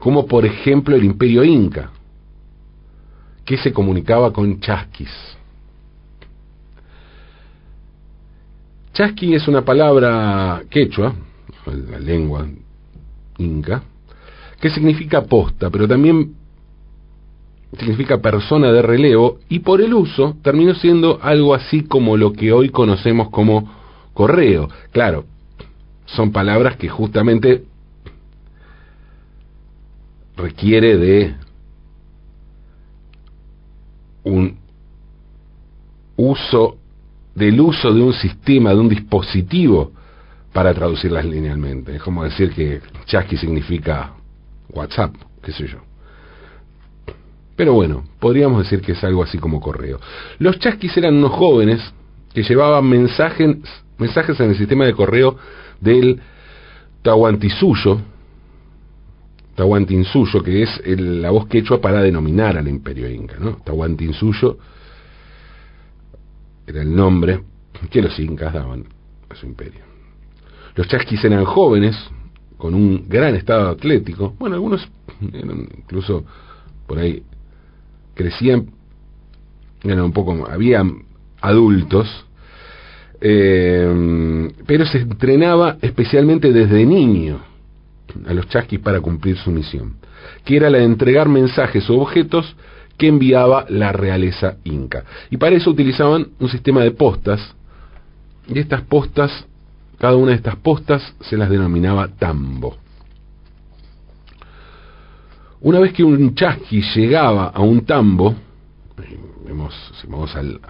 Como 0.00 0.26
por 0.26 0.44
ejemplo 0.44 0.96
el 0.96 1.04
imperio 1.04 1.44
inca, 1.44 1.92
que 3.44 3.56
se 3.58 3.72
comunicaba 3.72 4.32
con 4.32 4.58
chasquis. 4.58 5.10
Chasqui 8.92 9.34
es 9.34 9.46
una 9.46 9.64
palabra 9.64 10.62
quechua, 10.68 11.14
la 11.66 12.00
lengua 12.00 12.48
inca, 13.38 13.82
que 14.60 14.70
significa 14.70 15.22
posta, 15.22 15.70
pero 15.70 15.86
también 15.86 16.34
significa 17.78 18.18
persona 18.20 18.72
de 18.72 18.82
relevo 18.82 19.38
y 19.48 19.60
por 19.60 19.80
el 19.80 19.94
uso 19.94 20.36
terminó 20.42 20.74
siendo 20.74 21.20
algo 21.22 21.54
así 21.54 21.82
como 21.82 22.16
lo 22.16 22.32
que 22.32 22.52
hoy 22.52 22.70
conocemos 22.70 23.30
como 23.30 23.70
correo. 24.12 24.68
Claro, 24.92 25.24
son 26.06 26.32
palabras 26.32 26.76
que 26.76 26.88
justamente 26.88 27.64
requiere 30.40 30.96
de 30.96 31.34
un 34.24 34.58
uso 36.16 36.76
del 37.34 37.60
uso 37.60 37.92
de 37.92 38.02
un 38.02 38.12
sistema, 38.12 38.70
de 38.70 38.80
un 38.80 38.88
dispositivo 38.88 39.92
para 40.52 40.74
traducirlas 40.74 41.24
linealmente. 41.24 41.96
Es 41.96 42.02
como 42.02 42.24
decir 42.24 42.52
que 42.52 42.80
chasqui 43.06 43.36
significa 43.36 44.12
WhatsApp, 44.70 45.14
qué 45.42 45.52
sé 45.52 45.66
yo. 45.66 45.78
Pero 47.56 47.74
bueno, 47.74 48.04
podríamos 48.18 48.62
decir 48.62 48.80
que 48.80 48.92
es 48.92 49.04
algo 49.04 49.22
así 49.22 49.38
como 49.38 49.60
correo. 49.60 50.00
Los 50.38 50.58
chasquis 50.58 50.96
eran 50.96 51.16
unos 51.16 51.32
jóvenes 51.32 51.92
que 52.34 52.42
llevaban 52.42 52.86
mensajes, 52.88 53.56
mensajes 53.98 54.38
en 54.40 54.50
el 54.50 54.56
sistema 54.56 54.84
de 54.86 54.94
correo 54.94 55.36
del 55.80 56.20
Tahuantisuyo, 57.02 58.00
Tahuantinsuyo, 59.54 60.42
que 60.42 60.62
es 60.62 60.80
la 60.86 61.30
voz 61.30 61.46
quechua 61.46 61.80
para 61.80 62.02
denominar 62.02 62.56
al 62.56 62.68
imperio 62.68 63.10
inca, 63.10 63.36
¿no? 63.38 63.56
Tahuantinsuyo 63.56 64.58
era 66.66 66.82
el 66.82 66.94
nombre 66.94 67.40
que 67.90 68.02
los 68.02 68.18
incas 68.18 68.54
daban 68.54 68.84
a 69.28 69.34
su 69.34 69.46
imperio. 69.46 69.80
Los 70.76 70.88
chasquis 70.88 71.24
eran 71.24 71.44
jóvenes, 71.44 71.96
con 72.56 72.74
un 72.74 73.08
gran 73.08 73.34
estado 73.34 73.70
atlético, 73.70 74.34
bueno, 74.38 74.54
algunos 74.54 74.86
eran 75.32 75.68
incluso 75.76 76.24
por 76.86 76.98
ahí 76.98 77.22
crecían, 78.14 78.70
eran 79.82 80.00
un 80.00 80.12
poco, 80.12 80.46
habían 80.48 81.04
adultos, 81.40 82.26
eh, 83.20 84.50
pero 84.66 84.86
se 84.86 84.98
entrenaba 84.98 85.76
especialmente 85.80 86.52
desde 86.52 86.84
niño 86.86 87.49
a 88.26 88.34
los 88.34 88.48
chasquis 88.48 88.80
para 88.80 89.00
cumplir 89.00 89.36
su 89.36 89.50
misión, 89.50 89.96
que 90.44 90.56
era 90.56 90.70
la 90.70 90.78
de 90.78 90.84
entregar 90.84 91.28
mensajes 91.28 91.88
o 91.90 92.00
objetos 92.00 92.56
que 92.96 93.08
enviaba 93.08 93.64
la 93.68 93.92
realeza 93.92 94.56
inca. 94.64 95.04
Y 95.30 95.38
para 95.38 95.56
eso 95.56 95.70
utilizaban 95.70 96.28
un 96.38 96.48
sistema 96.48 96.82
de 96.82 96.90
postas, 96.90 97.40
y 98.46 98.58
estas 98.58 98.82
postas, 98.82 99.46
cada 99.98 100.16
una 100.16 100.30
de 100.32 100.36
estas 100.36 100.56
postas 100.56 101.14
se 101.20 101.36
las 101.36 101.48
denominaba 101.48 102.08
tambo. 102.08 102.76
Una 105.60 105.78
vez 105.78 105.92
que 105.92 106.02
un 106.02 106.34
chasqui 106.34 106.82
llegaba 106.94 107.48
a 107.48 107.60
un 107.60 107.84
tambo, 107.84 108.34
vemos, 109.44 109.74
si 110.00 110.06
vamos 110.06 110.34
al, 110.36 110.60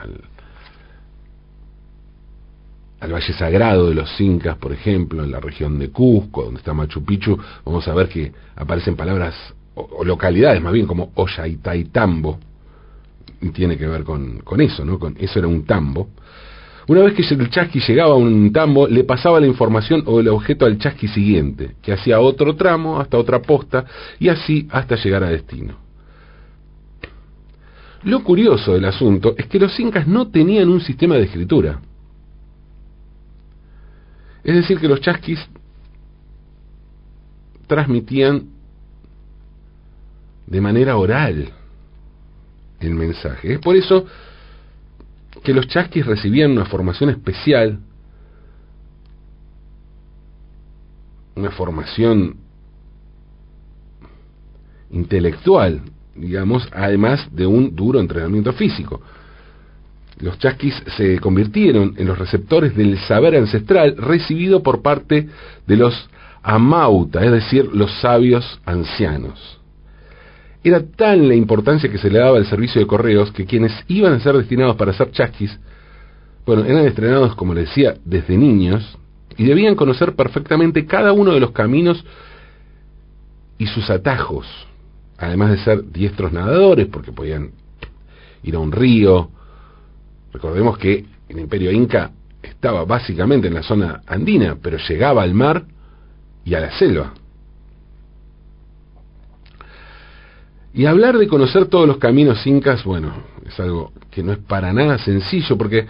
al, 3.01 3.13
Valle 3.13 3.33
Sagrado 3.33 3.89
de 3.89 3.95
los 3.95 4.21
Incas, 4.21 4.57
por 4.57 4.73
ejemplo, 4.73 5.25
en 5.25 5.31
la 5.31 5.41
región 5.41 5.79
de 5.79 5.91
Cusco, 5.91 6.45
donde 6.45 6.59
está 6.59 6.73
Machu 6.75 7.05
Picchu, 7.05 7.39
vamos 7.65 7.87
a 7.89 7.95
ver 7.95 8.09
que 8.09 8.33
aparecen 8.57 8.97
palabras 8.97 9.35
o, 9.75 10.05
localidades 10.05 10.63
más 10.63 10.73
bien 10.73 10.87
como 10.87 11.11
Ollantaytambo, 11.15 12.39
tiene 13.55 13.79
que 13.79 13.87
ver 13.87 14.05
con, 14.05 14.41
con 14.41 14.61
eso, 14.61 14.85
¿no? 14.85 14.99
Con, 14.99 15.17
eso 15.19 15.39
era 15.39 15.49
un 15.49 15.65
tambo. 15.65 16.09
Una 16.89 17.03
vez 17.03 17.15
que 17.15 17.23
el 17.23 17.51
chasqui 17.51 17.81
llegaba 17.81 18.15
a 18.15 18.17
un 18.17 18.53
tambo, 18.53 18.89
le 18.89 19.05
pasaba 19.05 19.39
la 19.39 19.47
información 19.47 20.03
o 20.07 20.21
el 20.21 20.29
objeto 20.29 20.67
al 20.67 20.77
chasqui 20.77 21.09
siguiente, 21.09 21.77
que 21.81 21.93
hacía 21.93 22.21
otro 22.21 22.57
tramo 22.57 22.99
hasta 22.99 23.17
otra 23.17 23.41
posta 23.41 23.85
y 24.19 24.29
así 24.29 24.67
hasta 24.71 24.97
llegar 24.97 25.23
a 25.23 25.31
destino. 25.31 25.75
Lo 28.03 28.25
curioso 28.25 28.73
del 28.73 28.87
asunto 28.87 29.35
es 29.37 29.47
que 29.47 29.59
los 29.59 29.79
incas 29.79 30.07
no 30.07 30.29
tenían 30.29 30.69
un 30.69 30.81
sistema 30.81 31.17
de 31.17 31.25
escritura. 31.25 31.81
Es 34.43 34.55
decir, 34.55 34.79
que 34.79 34.89
los 34.89 35.01
chasquis 35.01 35.39
transmitían 37.67 38.49
de 40.47 40.61
manera 40.61 40.97
oral 40.97 41.53
el 42.81 42.95
mensaje. 42.95 43.55
Es 43.55 43.59
por 43.61 43.77
eso 43.77 44.07
que 45.45 45.55
los 45.55 45.69
chasquis 45.69 46.05
recibían 46.05 46.51
una 46.51 46.65
formación 46.65 47.11
especial, 47.11 47.79
una 51.37 51.51
formación 51.51 52.37
intelectual, 54.91 55.83
digamos, 56.15 56.69
además 56.73 57.29
de 57.33 57.47
un 57.47 57.75
duro 57.77 58.01
entrenamiento 58.01 58.53
físico. 58.53 59.01
Los 60.21 60.39
chasquis 60.39 60.75
se 60.97 61.19
convirtieron 61.19 61.95
en 61.97 62.07
los 62.07 62.19
receptores 62.19 62.77
del 62.77 62.99
saber 62.99 63.37
ancestral 63.37 63.97
recibido 63.97 64.63
por 64.63 64.83
parte 64.83 65.29
de 65.67 65.77
los 65.77 66.11
amauta, 66.43 67.25
es 67.25 67.33
decir, 67.33 67.71
los 67.73 67.91
sabios 68.01 68.61
ancianos. 68.65 69.59
Era 70.63 70.83
tan 70.83 71.27
la 71.27 71.35
importancia 71.35 71.91
que 71.91 71.99
se 71.99 72.11
le 72.11 72.19
daba 72.19 72.37
al 72.37 72.47
servicio 72.47 72.81
de 72.81 72.87
correos 72.87 73.33
que 73.33 73.47
quienes 73.47 73.73
iban 73.89 74.13
a 74.13 74.21
ser 74.21 74.37
destinados 74.37 74.77
para 74.77 74.93
ser 74.93 75.11
chasquis, 75.11 75.59
bueno, 76.45 76.65
eran 76.65 76.87
estrenados, 76.87 77.35
como 77.35 77.55
les 77.55 77.69
decía, 77.69 77.95
desde 78.05 78.37
niños 78.37 78.99
y 79.37 79.45
debían 79.45 79.75
conocer 79.75 80.17
perfectamente 80.17 80.87
cada 80.87 81.13
uno 81.13 81.33
de 81.33 81.41
los 81.41 81.53
caminos 81.53 82.05
y 83.57 83.67
sus 83.67 83.89
atajos, 83.91 84.47
además 85.17 85.51
de 85.51 85.59
ser 85.59 85.93
diestros 85.93 86.33
nadadores, 86.33 86.89
porque 86.89 87.13
podían 87.13 87.53
ir 88.43 88.55
a 88.55 88.59
un 88.59 88.73
río. 88.73 89.31
Recordemos 90.33 90.79
que 90.79 91.05
el 91.29 91.39
imperio 91.39 91.71
inca 91.71 92.13
estaba 92.43 92.85
básicamente 92.85 93.49
en 93.49 93.55
la 93.55 93.63
zona 93.63 94.03
andina, 94.07 94.57
pero 94.61 94.79
llegaba 94.79 95.23
al 95.23 95.35
mar 95.35 95.65
y 96.45 96.55
a 96.55 96.61
la 96.61 96.71
selva. 96.73 97.15
Y 100.73 100.87
hablar 100.87 101.19
de 101.19 101.27
conocer 101.27 101.67
todos 101.67 101.87
los 101.87 101.99
caminos 101.99 102.47
incas, 102.47 102.85
bueno, 102.85 103.13
es 103.45 103.59
algo 103.59 103.93
que 104.11 104.23
no 104.23 104.33
es 104.33 104.39
para 104.39 104.73
nada 104.73 104.99
sencillo, 104.99 105.59
porque 105.59 105.87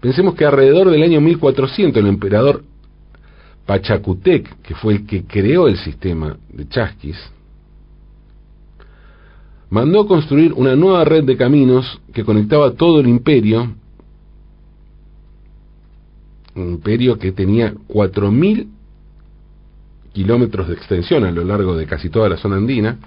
pensemos 0.00 0.34
que 0.34 0.44
alrededor 0.44 0.90
del 0.90 1.02
año 1.02 1.20
1400 1.20 2.02
el 2.02 2.08
emperador 2.08 2.62
Pachacutec, 3.64 4.60
que 4.62 4.74
fue 4.74 4.94
el 4.94 5.06
que 5.06 5.24
creó 5.24 5.68
el 5.68 5.76
sistema 5.78 6.36
de 6.50 6.68
chasquis, 6.68 7.16
mandó 9.70 10.06
construir 10.06 10.52
una 10.52 10.74
nueva 10.76 11.04
red 11.04 11.24
de 11.24 11.36
caminos 11.36 12.00
que 12.12 12.24
conectaba 12.24 12.72
todo 12.72 13.00
el 13.00 13.08
imperio, 13.08 13.72
un 16.56 16.72
imperio 16.72 17.18
que 17.18 17.32
tenía 17.32 17.72
4.000 17.88 18.66
kilómetros 20.12 20.68
de 20.68 20.74
extensión 20.74 21.24
a 21.24 21.30
lo 21.30 21.44
largo 21.44 21.76
de 21.76 21.86
casi 21.86 22.10
toda 22.10 22.28
la 22.28 22.36
zona 22.36 22.56
andina, 22.56 22.98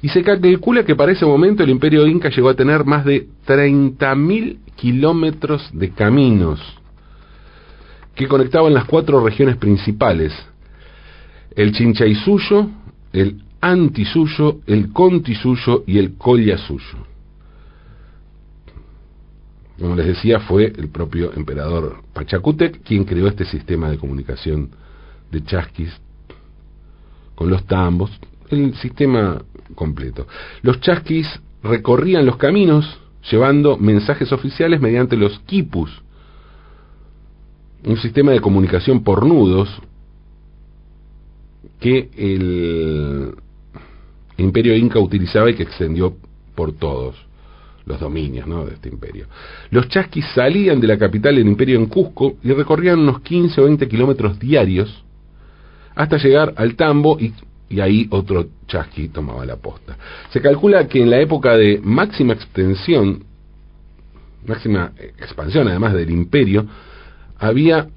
y 0.00 0.08
se 0.08 0.22
calcula 0.22 0.84
que 0.84 0.96
para 0.96 1.12
ese 1.12 1.26
momento 1.26 1.62
el 1.62 1.70
imperio 1.70 2.06
inca 2.06 2.30
llegó 2.30 2.48
a 2.48 2.54
tener 2.54 2.84
más 2.84 3.04
de 3.04 3.28
30.000 3.46 4.58
kilómetros 4.76 5.68
de 5.72 5.90
caminos 5.90 6.60
que 8.14 8.26
conectaban 8.26 8.74
las 8.74 8.84
cuatro 8.84 9.24
regiones 9.24 9.56
principales, 9.56 10.32
el 11.54 11.72
Chinchaysuyo, 11.72 12.68
el 13.12 13.42
Antisuyo, 13.60 14.60
el 14.66 14.92
Contisuyo 14.92 15.84
y 15.86 15.98
el 15.98 16.14
Collasuyo. 16.14 16.98
Como 19.78 19.94
les 19.94 20.06
decía, 20.06 20.40
fue 20.40 20.72
el 20.76 20.88
propio 20.88 21.32
emperador 21.34 22.02
Pachacútec 22.12 22.82
quien 22.82 23.04
creó 23.04 23.28
este 23.28 23.44
sistema 23.44 23.90
de 23.90 23.98
comunicación 23.98 24.70
de 25.30 25.44
chasquis 25.44 25.92
con 27.34 27.50
los 27.50 27.64
tambos, 27.66 28.10
el 28.50 28.74
sistema 28.74 29.40
completo. 29.76 30.26
Los 30.62 30.80
chasquis 30.80 31.28
recorrían 31.62 32.26
los 32.26 32.36
caminos 32.36 32.98
llevando 33.30 33.76
mensajes 33.76 34.32
oficiales 34.32 34.80
mediante 34.80 35.16
los 35.16 35.38
quipus, 35.40 35.90
un 37.84 37.96
sistema 37.98 38.32
de 38.32 38.40
comunicación 38.40 39.04
por 39.04 39.24
nudos 39.24 39.68
que 41.78 42.10
el 42.16 43.36
imperio 44.38 44.74
inca 44.74 44.98
utilizaba 44.98 45.50
y 45.50 45.54
que 45.54 45.62
extendió 45.62 46.16
por 46.54 46.72
todos 46.72 47.16
los 47.86 48.00
dominios 48.00 48.46
de 48.66 48.74
este 48.74 48.88
imperio. 48.88 49.26
Los 49.70 49.88
chasquis 49.88 50.24
salían 50.34 50.80
de 50.80 50.86
la 50.86 50.98
capital 50.98 51.36
del 51.36 51.46
imperio 51.46 51.76
en 51.78 51.86
Cusco 51.86 52.36
y 52.42 52.52
recorrían 52.52 52.98
unos 52.98 53.20
15 53.20 53.60
o 53.60 53.64
20 53.64 53.88
kilómetros 53.88 54.38
diarios 54.38 55.04
hasta 55.94 56.16
llegar 56.18 56.54
al 56.56 56.76
Tambo 56.76 57.18
y 57.18 57.32
y 57.70 57.80
ahí 57.80 58.06
otro 58.10 58.46
chasqui 58.66 59.08
tomaba 59.08 59.44
la 59.44 59.56
posta. 59.56 59.96
Se 60.30 60.40
calcula 60.40 60.88
que 60.88 61.02
en 61.02 61.10
la 61.10 61.20
época 61.20 61.56
de 61.56 61.80
máxima 61.82 62.32
extensión, 62.32 63.24
máxima 64.46 64.92
expansión 65.18 65.68
además 65.68 65.92
del 65.92 66.10
imperio, 66.10 66.66
había 67.38 67.88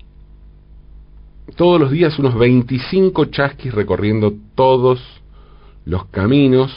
todos 1.55 1.79
los 1.79 1.91
días 1.91 2.17
unos 2.19 2.37
25 2.37 3.25
chasquis 3.25 3.73
recorriendo 3.73 4.33
todos 4.55 5.20
los 5.85 6.05
caminos 6.05 6.71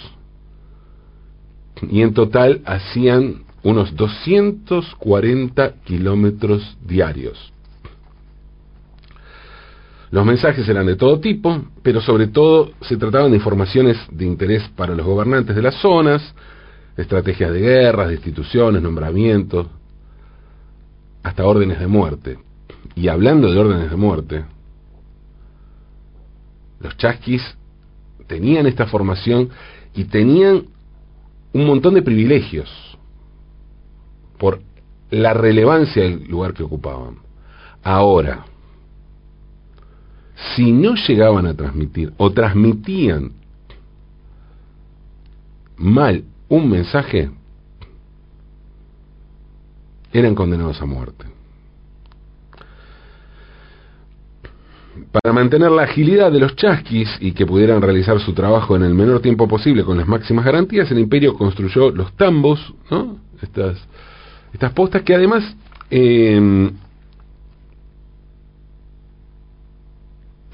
y 1.83 2.03
en 2.03 2.15
total 2.15 2.63
hacían 2.65 3.45
unos 3.63 3.95
240 3.97 5.75
kilómetros 5.85 6.77
diarios. 6.87 7.53
Los 10.11 10.25
mensajes 10.25 10.69
eran 10.69 10.87
de 10.87 10.97
todo 10.97 11.19
tipo, 11.19 11.65
pero 11.83 12.01
sobre 12.01 12.29
todo 12.29 12.71
se 12.83 12.97
trataban 12.97 13.33
de 13.33 13.39
informaciones 13.39 13.99
de 14.13 14.25
interés 14.25 14.63
para 14.77 14.95
los 14.95 15.05
gobernantes 15.05 15.57
de 15.57 15.63
las 15.63 15.75
zonas, 15.77 16.35
estrategias 16.97 17.53
de 17.53 17.61
guerras, 17.61 18.11
destituciones, 18.11 18.81
nombramientos, 18.81 19.67
hasta 21.23 21.45
órdenes 21.45 21.81
de 21.81 21.87
muerte. 21.89 22.39
Y 22.95 23.09
hablando 23.09 23.51
de 23.51 23.59
órdenes 23.59 23.91
de 23.91 23.97
muerte, 23.97 24.45
los 26.79 26.97
chasquis 26.97 27.43
tenían 28.27 28.67
esta 28.67 28.87
formación 28.87 29.51
y 29.95 30.05
tenían 30.05 30.65
un 31.53 31.67
montón 31.67 31.95
de 31.95 32.03
privilegios 32.03 32.71
por 34.39 34.61
la 35.11 35.33
relevancia 35.33 36.03
del 36.03 36.27
lugar 36.29 36.55
que 36.55 36.65
ocupaban. 36.65 37.19
Ahora, 37.83 38.47
si 40.57 40.73
no 40.73 40.95
llegaban 40.95 41.47
a 41.47 41.55
transmitir 41.55 42.13
o 42.17 42.33
transmitían 42.33 43.33
mal 45.77 46.25
un 46.49 46.69
mensaje, 46.69 47.31
eran 50.13 50.35
condenados 50.35 50.81
a 50.81 50.87
muerte. 50.87 51.25
Para 55.11 55.33
mantener 55.33 55.71
la 55.71 55.83
agilidad 55.83 56.31
de 56.31 56.39
los 56.39 56.55
chasquis 56.55 57.09
y 57.21 57.33
que 57.33 57.47
pudieran 57.47 57.83
realizar 57.83 58.21
su 58.21 58.33
trabajo 58.33 58.77
en 58.77 58.85
el 58.85 58.95
menor 58.95 59.21
tiempo 59.21 59.49
posible 59.49 59.85
con 59.85 59.97
las 59.99 60.07
máximas 60.07 60.45
garantías, 60.45 60.91
el 60.91 61.01
imperio 61.01 61.35
construyó 61.35 61.91
los 61.91 62.13
tambos, 62.13 62.75
¿no? 62.91 63.19
estas, 63.43 63.77
estas 64.53 64.73
postas 64.73 65.03
que 65.03 65.15
además 65.15 65.57
eh, 65.91 66.71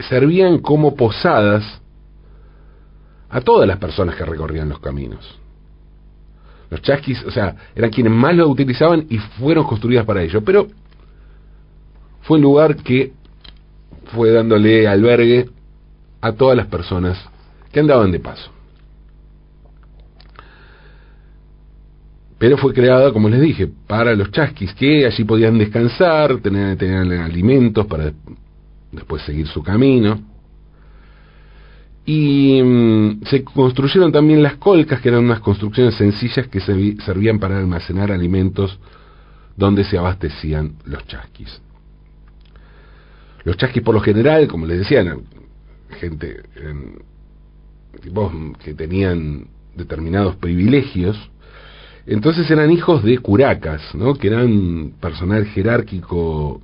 servían 0.08 0.58
como 0.58 0.94
posadas 0.96 1.80
a 3.28 3.40
todas 3.40 3.68
las 3.68 3.78
personas 3.78 4.16
que 4.16 4.24
recorrían 4.24 4.68
los 4.68 4.80
caminos. 4.80 5.38
Los 6.70 6.82
chasquis, 6.82 7.22
o 7.24 7.30
sea, 7.30 7.56
eran 7.74 7.90
quienes 7.90 8.12
más 8.12 8.34
lo 8.34 8.48
utilizaban 8.48 9.06
y 9.08 9.18
fueron 9.18 9.64
construidas 9.64 10.04
para 10.04 10.22
ello. 10.22 10.42
Pero 10.42 10.68
fue 12.22 12.36
un 12.36 12.42
lugar 12.42 12.76
que 12.76 13.12
fue 14.14 14.30
dándole 14.30 14.86
albergue 14.86 15.48
a 16.20 16.32
todas 16.32 16.56
las 16.56 16.66
personas 16.66 17.18
que 17.72 17.80
andaban 17.80 18.10
de 18.10 18.20
paso. 18.20 18.50
Pero 22.38 22.56
fue 22.56 22.72
creada, 22.72 23.12
como 23.12 23.28
les 23.28 23.40
dije, 23.40 23.68
para 23.86 24.14
los 24.14 24.30
chasquis, 24.30 24.72
que 24.72 25.04
allí 25.04 25.24
podían 25.24 25.58
descansar, 25.58 26.38
tener, 26.38 26.78
tener 26.78 27.20
alimentos 27.20 27.86
para 27.86 28.12
después 28.90 29.22
seguir 29.22 29.46
su 29.46 29.62
camino. 29.62 30.18
Y 32.06 32.62
mm, 32.62 33.24
se 33.24 33.44
construyeron 33.44 34.10
también 34.10 34.42
las 34.42 34.54
colcas, 34.56 35.02
que 35.02 35.10
eran 35.10 35.24
unas 35.24 35.40
construcciones 35.40 35.96
sencillas 35.96 36.48
que 36.48 36.60
servían 36.60 37.38
para 37.38 37.58
almacenar 37.58 38.10
alimentos 38.10 38.78
donde 39.54 39.84
se 39.84 39.98
abastecían 39.98 40.76
los 40.86 41.06
chasquis. 41.06 41.60
Los 43.44 43.56
chasquis 43.56 43.82
por 43.82 43.94
lo 43.94 44.00
general, 44.00 44.48
como 44.48 44.66
les 44.66 44.80
decía, 44.80 45.00
eran 45.00 45.22
gente 45.98 46.42
que 48.64 48.74
tenían 48.74 49.48
determinados 49.74 50.36
privilegios, 50.36 51.16
entonces 52.06 52.50
eran 52.50 52.70
hijos 52.70 53.02
de 53.02 53.18
curacas, 53.18 53.94
¿no? 53.94 54.14
que 54.14 54.28
eran 54.28 54.92
personal 55.00 55.46
jerárquico 55.46 56.60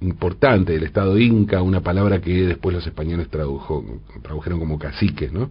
importante 0.00 0.72
del 0.72 0.84
Estado 0.84 1.18
inca, 1.18 1.62
una 1.62 1.80
palabra 1.80 2.20
que 2.20 2.46
después 2.46 2.74
los 2.74 2.86
españoles 2.86 3.28
tradujo, 3.28 3.84
tradujeron 4.22 4.58
como 4.58 4.78
caciques, 4.78 5.30
¿no? 5.32 5.50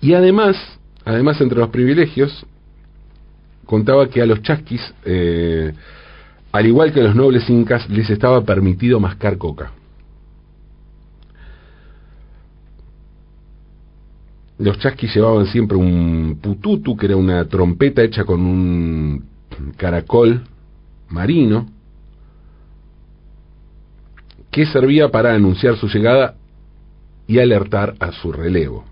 Y 0.00 0.14
además, 0.14 0.56
además 1.04 1.40
entre 1.40 1.58
los 1.58 1.70
privilegios, 1.70 2.46
contaba 3.66 4.08
que 4.08 4.22
a 4.22 4.26
los 4.26 4.42
chasquis, 4.42 4.94
eh, 5.04 5.72
al 6.52 6.66
igual 6.66 6.92
que 6.92 7.00
a 7.00 7.04
los 7.04 7.14
nobles 7.14 7.48
incas, 7.48 7.88
les 7.88 8.10
estaba 8.10 8.44
permitido 8.44 9.00
mascar 9.00 9.38
coca. 9.38 9.72
Los 14.58 14.78
chasquis 14.78 15.14
llevaban 15.14 15.46
siempre 15.46 15.78
un 15.78 16.38
pututu, 16.40 16.94
que 16.94 17.06
era 17.06 17.16
una 17.16 17.46
trompeta 17.46 18.02
hecha 18.02 18.24
con 18.24 18.42
un 18.42 19.24
caracol 19.78 20.42
marino, 21.08 21.66
que 24.50 24.66
servía 24.66 25.08
para 25.08 25.34
anunciar 25.34 25.76
su 25.76 25.88
llegada 25.88 26.36
y 27.26 27.38
alertar 27.38 27.94
a 27.98 28.12
su 28.12 28.30
relevo. 28.30 28.84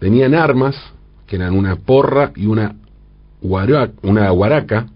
Tenían 0.00 0.34
armas, 0.34 0.74
que 1.26 1.36
eran 1.36 1.56
una 1.56 1.76
porra 1.76 2.32
y 2.34 2.46
una, 2.46 2.74
una 3.40 4.30
guaraca, 4.30 4.88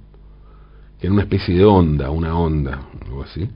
era 1.00 1.12
una 1.12 1.22
especie 1.22 1.54
de 1.54 1.64
onda, 1.64 2.11
una 2.11 2.37
onda, 2.38 2.80
algo 3.04 3.22
así. 3.22 3.48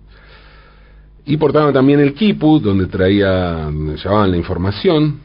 Y 1.24 1.37
portaban 1.37 1.72
también 1.72 2.00
el 2.00 2.14
kipu, 2.14 2.59
donde 2.59 2.87
traía, 2.87 3.70
llevaban 3.70 4.31
la 4.31 4.37
información, 4.37 5.20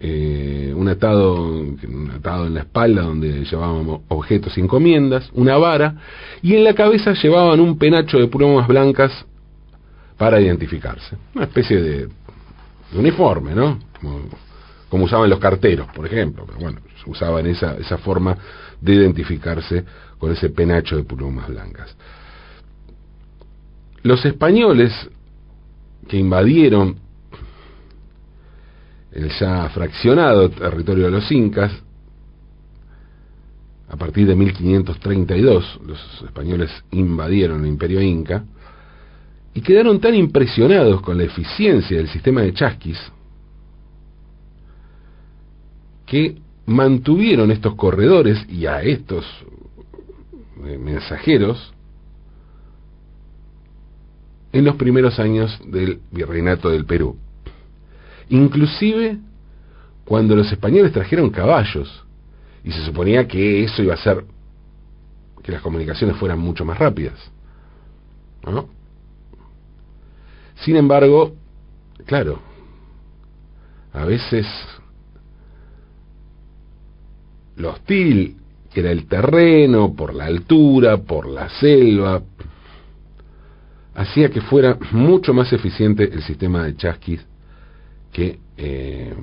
eh, 0.00 0.72
un 0.76 0.88
atado 0.88 1.42
un 1.42 2.12
atado 2.14 2.46
en 2.46 2.54
la 2.54 2.60
espalda 2.60 3.02
donde 3.02 3.44
llevaban 3.44 4.00
objetos 4.08 4.56
y 4.56 4.60
encomiendas, 4.60 5.28
una 5.34 5.56
vara, 5.56 5.96
y 6.40 6.54
en 6.54 6.64
la 6.64 6.74
cabeza 6.74 7.14
llevaban 7.14 7.58
un 7.60 7.78
penacho 7.78 8.18
de 8.18 8.28
plumas 8.28 8.68
blancas 8.68 9.12
para 10.16 10.40
identificarse. 10.40 11.16
Una 11.34 11.44
especie 11.44 11.80
de, 11.80 12.08
uniforme, 12.94 13.54
¿no? 13.54 13.78
Como, 14.00 14.20
usaban 14.90 15.28
los 15.28 15.38
carteros, 15.38 15.88
por 15.94 16.06
ejemplo, 16.06 16.44
pero 16.46 16.58
bueno, 16.58 16.80
usaban 17.06 17.46
esa, 17.46 17.76
esa 17.76 17.98
forma 17.98 18.36
de 18.80 18.94
identificarse 18.94 19.84
con 20.18 20.32
ese 20.32 20.50
penacho 20.50 20.96
de 20.96 21.04
plumas 21.04 21.48
blancas. 21.48 21.94
Los 24.02 24.24
españoles 24.24 24.92
que 26.08 26.16
invadieron 26.16 26.96
el 29.12 29.30
ya 29.38 29.68
fraccionado 29.70 30.50
territorio 30.50 31.06
de 31.06 31.10
los 31.10 31.30
incas, 31.32 31.72
a 33.88 33.96
partir 33.96 34.26
de 34.26 34.36
1532 34.36 35.80
los 35.86 36.22
españoles 36.22 36.70
invadieron 36.90 37.62
el 37.62 37.68
imperio 37.68 38.02
inca 38.02 38.44
y 39.54 39.62
quedaron 39.62 39.98
tan 39.98 40.14
impresionados 40.14 41.00
con 41.00 41.16
la 41.16 41.24
eficiencia 41.24 41.96
del 41.96 42.08
sistema 42.08 42.42
de 42.42 42.52
chasquis 42.52 42.98
que 46.08 46.38
mantuvieron 46.66 47.50
estos 47.50 47.74
corredores 47.74 48.44
y 48.48 48.66
a 48.66 48.82
estos 48.82 49.24
eh, 50.64 50.78
mensajeros 50.78 51.72
en 54.52 54.64
los 54.64 54.76
primeros 54.76 55.18
años 55.18 55.58
del 55.66 56.00
virreinato 56.10 56.70
del 56.70 56.84
Perú. 56.84 57.16
Inclusive 58.30 59.18
cuando 60.04 60.34
los 60.34 60.50
españoles 60.50 60.92
trajeron 60.92 61.30
caballos 61.30 62.04
y 62.64 62.72
se 62.72 62.84
suponía 62.84 63.28
que 63.28 63.64
eso 63.64 63.82
iba 63.82 63.92
a 63.92 63.96
hacer 63.96 64.24
que 65.42 65.52
las 65.52 65.62
comunicaciones 65.62 66.16
fueran 66.16 66.38
mucho 66.38 66.64
más 66.64 66.78
rápidas. 66.78 67.18
Sin 70.56 70.76
embargo, 70.76 71.34
claro, 72.06 72.40
a 73.92 74.04
veces 74.04 74.46
lo 77.58 77.70
hostil 77.70 78.36
que 78.72 78.80
era 78.80 78.90
el 78.90 79.06
terreno, 79.06 79.94
por 79.94 80.14
la 80.14 80.26
altura, 80.26 80.98
por 80.98 81.26
la 81.26 81.48
selva, 81.48 82.22
hacía 83.94 84.30
que 84.30 84.40
fuera 84.40 84.78
mucho 84.92 85.32
más 85.32 85.52
eficiente 85.52 86.04
el 86.04 86.22
sistema 86.22 86.64
de 86.64 86.76
chasquis 86.76 87.24
que, 88.12 88.38
eh, 88.56 89.14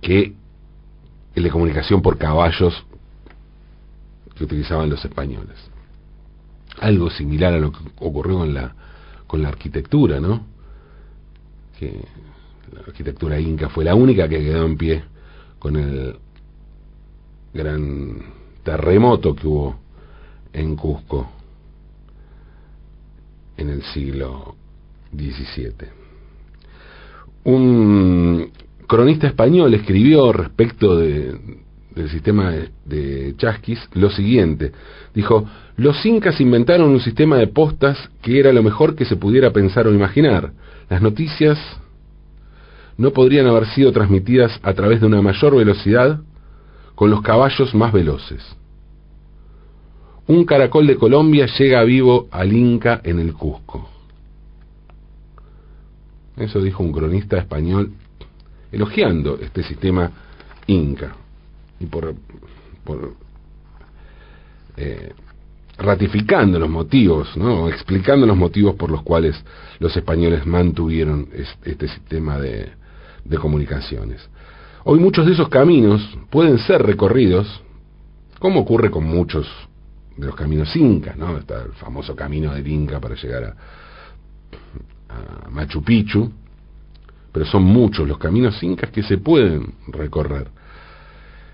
que 0.00 0.34
de 1.34 1.50
comunicación 1.50 2.00
por 2.00 2.16
caballos 2.16 2.84
que 4.34 4.44
utilizaban 4.44 4.88
los 4.90 5.04
españoles. 5.04 5.56
Algo 6.80 7.10
similar 7.10 7.52
a 7.52 7.58
lo 7.58 7.70
que 7.70 7.78
ocurrió 7.98 8.38
con 8.38 8.54
la, 8.54 8.74
con 9.26 9.42
la 9.42 9.48
arquitectura, 9.48 10.20
¿no? 10.20 10.46
Que 11.78 12.00
la 12.74 12.80
arquitectura 12.80 13.38
inca 13.38 13.68
fue 13.68 13.84
la 13.84 13.94
única 13.94 14.28
que 14.28 14.40
quedó 14.40 14.66
en 14.66 14.76
pie 14.76 15.04
con 15.58 15.76
el 15.76 16.16
gran 17.52 18.16
terremoto 18.64 19.34
que 19.34 19.46
hubo 19.46 19.76
en 20.52 20.74
Cusco 20.76 21.30
en 23.56 23.68
el 23.68 23.82
siglo 23.82 24.56
17. 25.12 25.88
Un 27.44 28.50
cronista 28.86 29.28
español 29.28 29.72
escribió 29.74 30.32
respecto 30.32 30.96
de, 30.96 31.38
del 31.94 32.10
sistema 32.10 32.52
de, 32.84 33.34
chasquis 33.36 33.78
lo 33.94 34.10
siguiente. 34.10 34.72
Dijo, 35.14 35.46
los 35.76 36.04
incas 36.04 36.40
inventaron 36.40 36.90
un 36.90 37.00
sistema 37.00 37.36
de 37.36 37.46
postas 37.46 38.10
que 38.22 38.40
era 38.40 38.52
lo 38.52 38.62
mejor 38.62 38.96
que 38.96 39.04
se 39.04 39.16
pudiera 39.16 39.52
pensar 39.52 39.86
o 39.86 39.94
imaginar. 39.94 40.52
Las 40.88 41.00
noticias 41.00 41.58
no 42.96 43.10
podrían 43.12 43.46
haber 43.46 43.66
sido 43.68 43.92
transmitidas 43.92 44.58
a 44.62 44.72
través 44.74 45.00
de 45.00 45.06
una 45.06 45.22
mayor 45.22 45.56
velocidad 45.56 46.20
con 46.94 47.10
los 47.10 47.22
caballos 47.22 47.74
más 47.74 47.92
veloces. 47.92 48.42
Un 50.26 50.44
caracol 50.44 50.86
de 50.86 50.96
Colombia 50.96 51.46
llega 51.58 51.82
vivo 51.84 52.28
al 52.30 52.52
Inca 52.52 53.00
en 53.04 53.18
el 53.18 53.34
Cusco. 53.34 53.90
Eso 56.36 56.60
dijo 56.60 56.82
un 56.82 56.92
cronista 56.92 57.38
español 57.38 57.92
elogiando 58.72 59.38
este 59.40 59.62
sistema 59.62 60.10
inca 60.66 61.14
y 61.78 61.86
por, 61.86 62.14
eh, 64.76 65.12
ratificando 65.78 66.58
los 66.58 66.70
motivos, 66.70 67.36
¿no? 67.36 67.68
explicando 67.68 68.26
los 68.26 68.36
motivos 68.36 68.74
por 68.74 68.90
los 68.90 69.02
cuales 69.02 69.36
los 69.78 69.96
españoles 69.96 70.46
mantuvieron 70.46 71.28
este 71.64 71.86
sistema 71.86 72.38
de, 72.38 72.72
de 73.24 73.38
comunicaciones. 73.38 74.28
Hoy 74.84 75.00
muchos 75.00 75.24
de 75.26 75.32
esos 75.32 75.48
caminos 75.48 76.02
pueden 76.30 76.58
ser 76.58 76.82
recorridos, 76.82 77.62
como 78.38 78.60
ocurre 78.60 78.90
con 78.90 79.04
muchos 79.04 79.46
de 80.16 80.26
los 80.26 80.36
caminos 80.36 80.74
incas, 80.76 81.16
¿no? 81.16 81.38
Está 81.38 81.62
el 81.62 81.72
famoso 81.72 82.14
camino 82.14 82.52
del 82.52 82.66
Inca 82.66 83.00
para 83.00 83.14
llegar 83.14 83.44
a, 83.44 83.54
Machu 85.50 85.82
Picchu, 85.82 86.30
pero 87.32 87.46
son 87.46 87.62
muchos 87.62 88.06
los 88.08 88.18
caminos 88.18 88.60
incas 88.62 88.90
que 88.90 89.02
se 89.02 89.18
pueden 89.18 89.74
recorrer. 89.86 90.48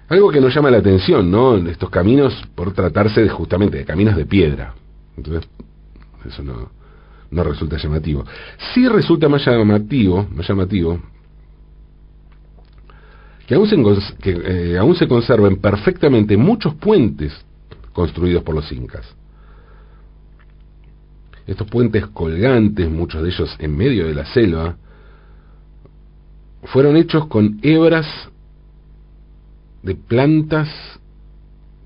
Algo 0.08 0.30
que 0.30 0.40
nos 0.40 0.54
llama 0.54 0.70
la 0.70 0.78
atención, 0.78 1.30
¿no? 1.30 1.56
Estos 1.56 1.90
caminos, 1.90 2.34
por 2.54 2.72
tratarse 2.72 3.20
de, 3.22 3.28
justamente 3.28 3.76
de 3.76 3.84
caminos 3.84 4.16
de 4.16 4.24
piedra. 4.24 4.74
Entonces, 5.16 5.48
eso 6.26 6.42
no, 6.42 6.70
no 7.30 7.44
resulta 7.44 7.76
llamativo. 7.76 8.24
Sí 8.72 8.88
resulta 8.88 9.28
más 9.28 9.44
llamativo, 9.44 10.26
más 10.34 10.48
llamativo 10.48 11.00
que 13.50 13.56
aún 13.56 13.66
se, 13.66 14.14
que, 14.18 14.30
eh, 14.30 14.78
aún 14.78 14.94
se 14.94 15.08
conserven 15.08 15.56
perfectamente 15.56 16.36
muchos 16.36 16.72
puentes 16.76 17.32
construidos 17.92 18.44
por 18.44 18.54
los 18.54 18.70
incas. 18.70 19.04
Estos 21.48 21.66
puentes 21.66 22.06
colgantes, 22.06 22.88
muchos 22.88 23.24
de 23.24 23.28
ellos 23.28 23.56
en 23.58 23.76
medio 23.76 24.06
de 24.06 24.14
la 24.14 24.24
selva, 24.26 24.76
fueron 26.62 26.96
hechos 26.96 27.26
con 27.26 27.58
hebras 27.62 28.06
de 29.82 29.96
plantas 29.96 30.68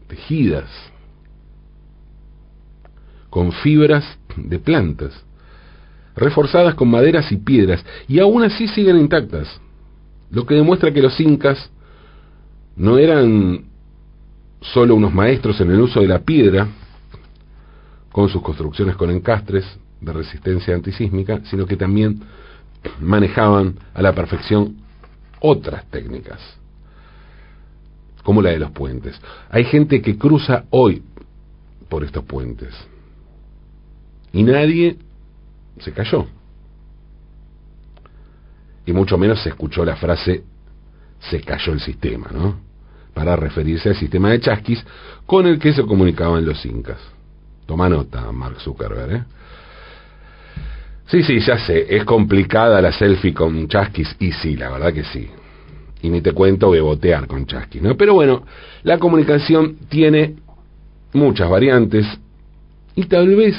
tejidas, 0.06 0.68
con 3.30 3.52
fibras 3.52 4.04
de 4.36 4.58
plantas, 4.58 5.14
reforzadas 6.14 6.74
con 6.74 6.90
maderas 6.90 7.32
y 7.32 7.38
piedras, 7.38 7.82
y 8.06 8.18
aún 8.18 8.42
así 8.42 8.68
siguen 8.68 8.98
intactas, 8.98 9.62
lo 10.30 10.46
que 10.46 10.54
demuestra 10.54 10.92
que 10.92 11.02
los 11.02 11.18
incas 11.20 11.70
no 12.76 12.98
eran 12.98 13.64
solo 14.60 14.94
unos 14.94 15.12
maestros 15.12 15.60
en 15.60 15.70
el 15.70 15.80
uso 15.80 16.00
de 16.00 16.08
la 16.08 16.20
piedra, 16.20 16.68
con 18.10 18.28
sus 18.28 18.42
construcciones 18.42 18.96
con 18.96 19.10
encastres 19.10 19.64
de 20.00 20.12
resistencia 20.12 20.74
antisísmica, 20.74 21.40
sino 21.44 21.66
que 21.66 21.76
también 21.76 22.22
manejaban 23.00 23.74
a 23.92 24.02
la 24.02 24.14
perfección 24.14 24.76
otras 25.40 25.84
técnicas, 25.90 26.40
como 28.22 28.40
la 28.40 28.50
de 28.50 28.58
los 28.58 28.70
puentes. 28.70 29.20
Hay 29.50 29.64
gente 29.64 30.00
que 30.00 30.16
cruza 30.16 30.64
hoy 30.70 31.02
por 31.88 32.04
estos 32.04 32.24
puentes 32.24 32.72
y 34.32 34.42
nadie 34.42 34.96
se 35.80 35.92
cayó. 35.92 36.26
Y 38.86 38.92
mucho 38.92 39.16
menos 39.16 39.42
se 39.42 39.50
escuchó 39.50 39.84
la 39.84 39.96
frase 39.96 40.44
se 41.30 41.40
cayó 41.40 41.72
el 41.72 41.80
sistema, 41.80 42.28
¿no? 42.32 42.60
Para 43.14 43.36
referirse 43.36 43.90
al 43.90 43.96
sistema 43.96 44.30
de 44.30 44.40
chasquis 44.40 44.84
con 45.26 45.46
el 45.46 45.58
que 45.58 45.72
se 45.72 45.82
comunicaban 45.84 46.44
los 46.44 46.64
incas. 46.66 46.98
Toma 47.66 47.88
nota, 47.88 48.30
Mark 48.32 48.60
Zuckerberg, 48.60 49.12
¿eh? 49.12 49.24
Sí, 51.06 51.22
sí, 51.22 51.38
ya 51.40 51.58
sé, 51.58 51.86
es 51.96 52.04
complicada 52.04 52.80
la 52.80 52.90
selfie 52.90 53.34
con 53.34 53.68
chasquis, 53.68 54.16
y 54.18 54.32
sí, 54.32 54.56
la 54.56 54.70
verdad 54.70 54.92
que 54.92 55.04
sí. 55.04 55.28
Y 56.02 56.08
ni 56.08 56.20
te 56.20 56.32
cuento 56.32 56.70
bebotear 56.70 57.26
con 57.26 57.46
chasquis, 57.46 57.82
¿no? 57.82 57.96
Pero 57.96 58.14
bueno, 58.14 58.42
la 58.82 58.98
comunicación 58.98 59.76
tiene 59.88 60.36
muchas 61.12 61.48
variantes, 61.48 62.06
y 62.96 63.04
tal 63.04 63.34
vez, 63.36 63.56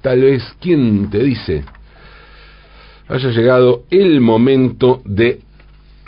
tal 0.00 0.20
vez, 0.20 0.42
¿quién 0.60 1.08
te 1.10 1.18
dice? 1.22 1.64
Haya 3.08 3.30
llegado 3.30 3.82
el 3.90 4.20
momento 4.20 5.02
de 5.04 5.42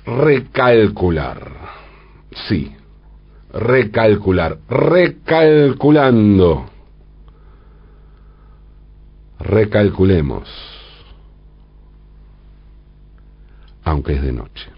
recalcular. 0.07 1.51
Sí, 2.49 2.73
recalcular, 3.53 4.59
recalculando. 4.69 6.67
Recalculemos, 9.39 10.49
aunque 13.85 14.15
es 14.15 14.23
de 14.23 14.33
noche. 14.33 14.75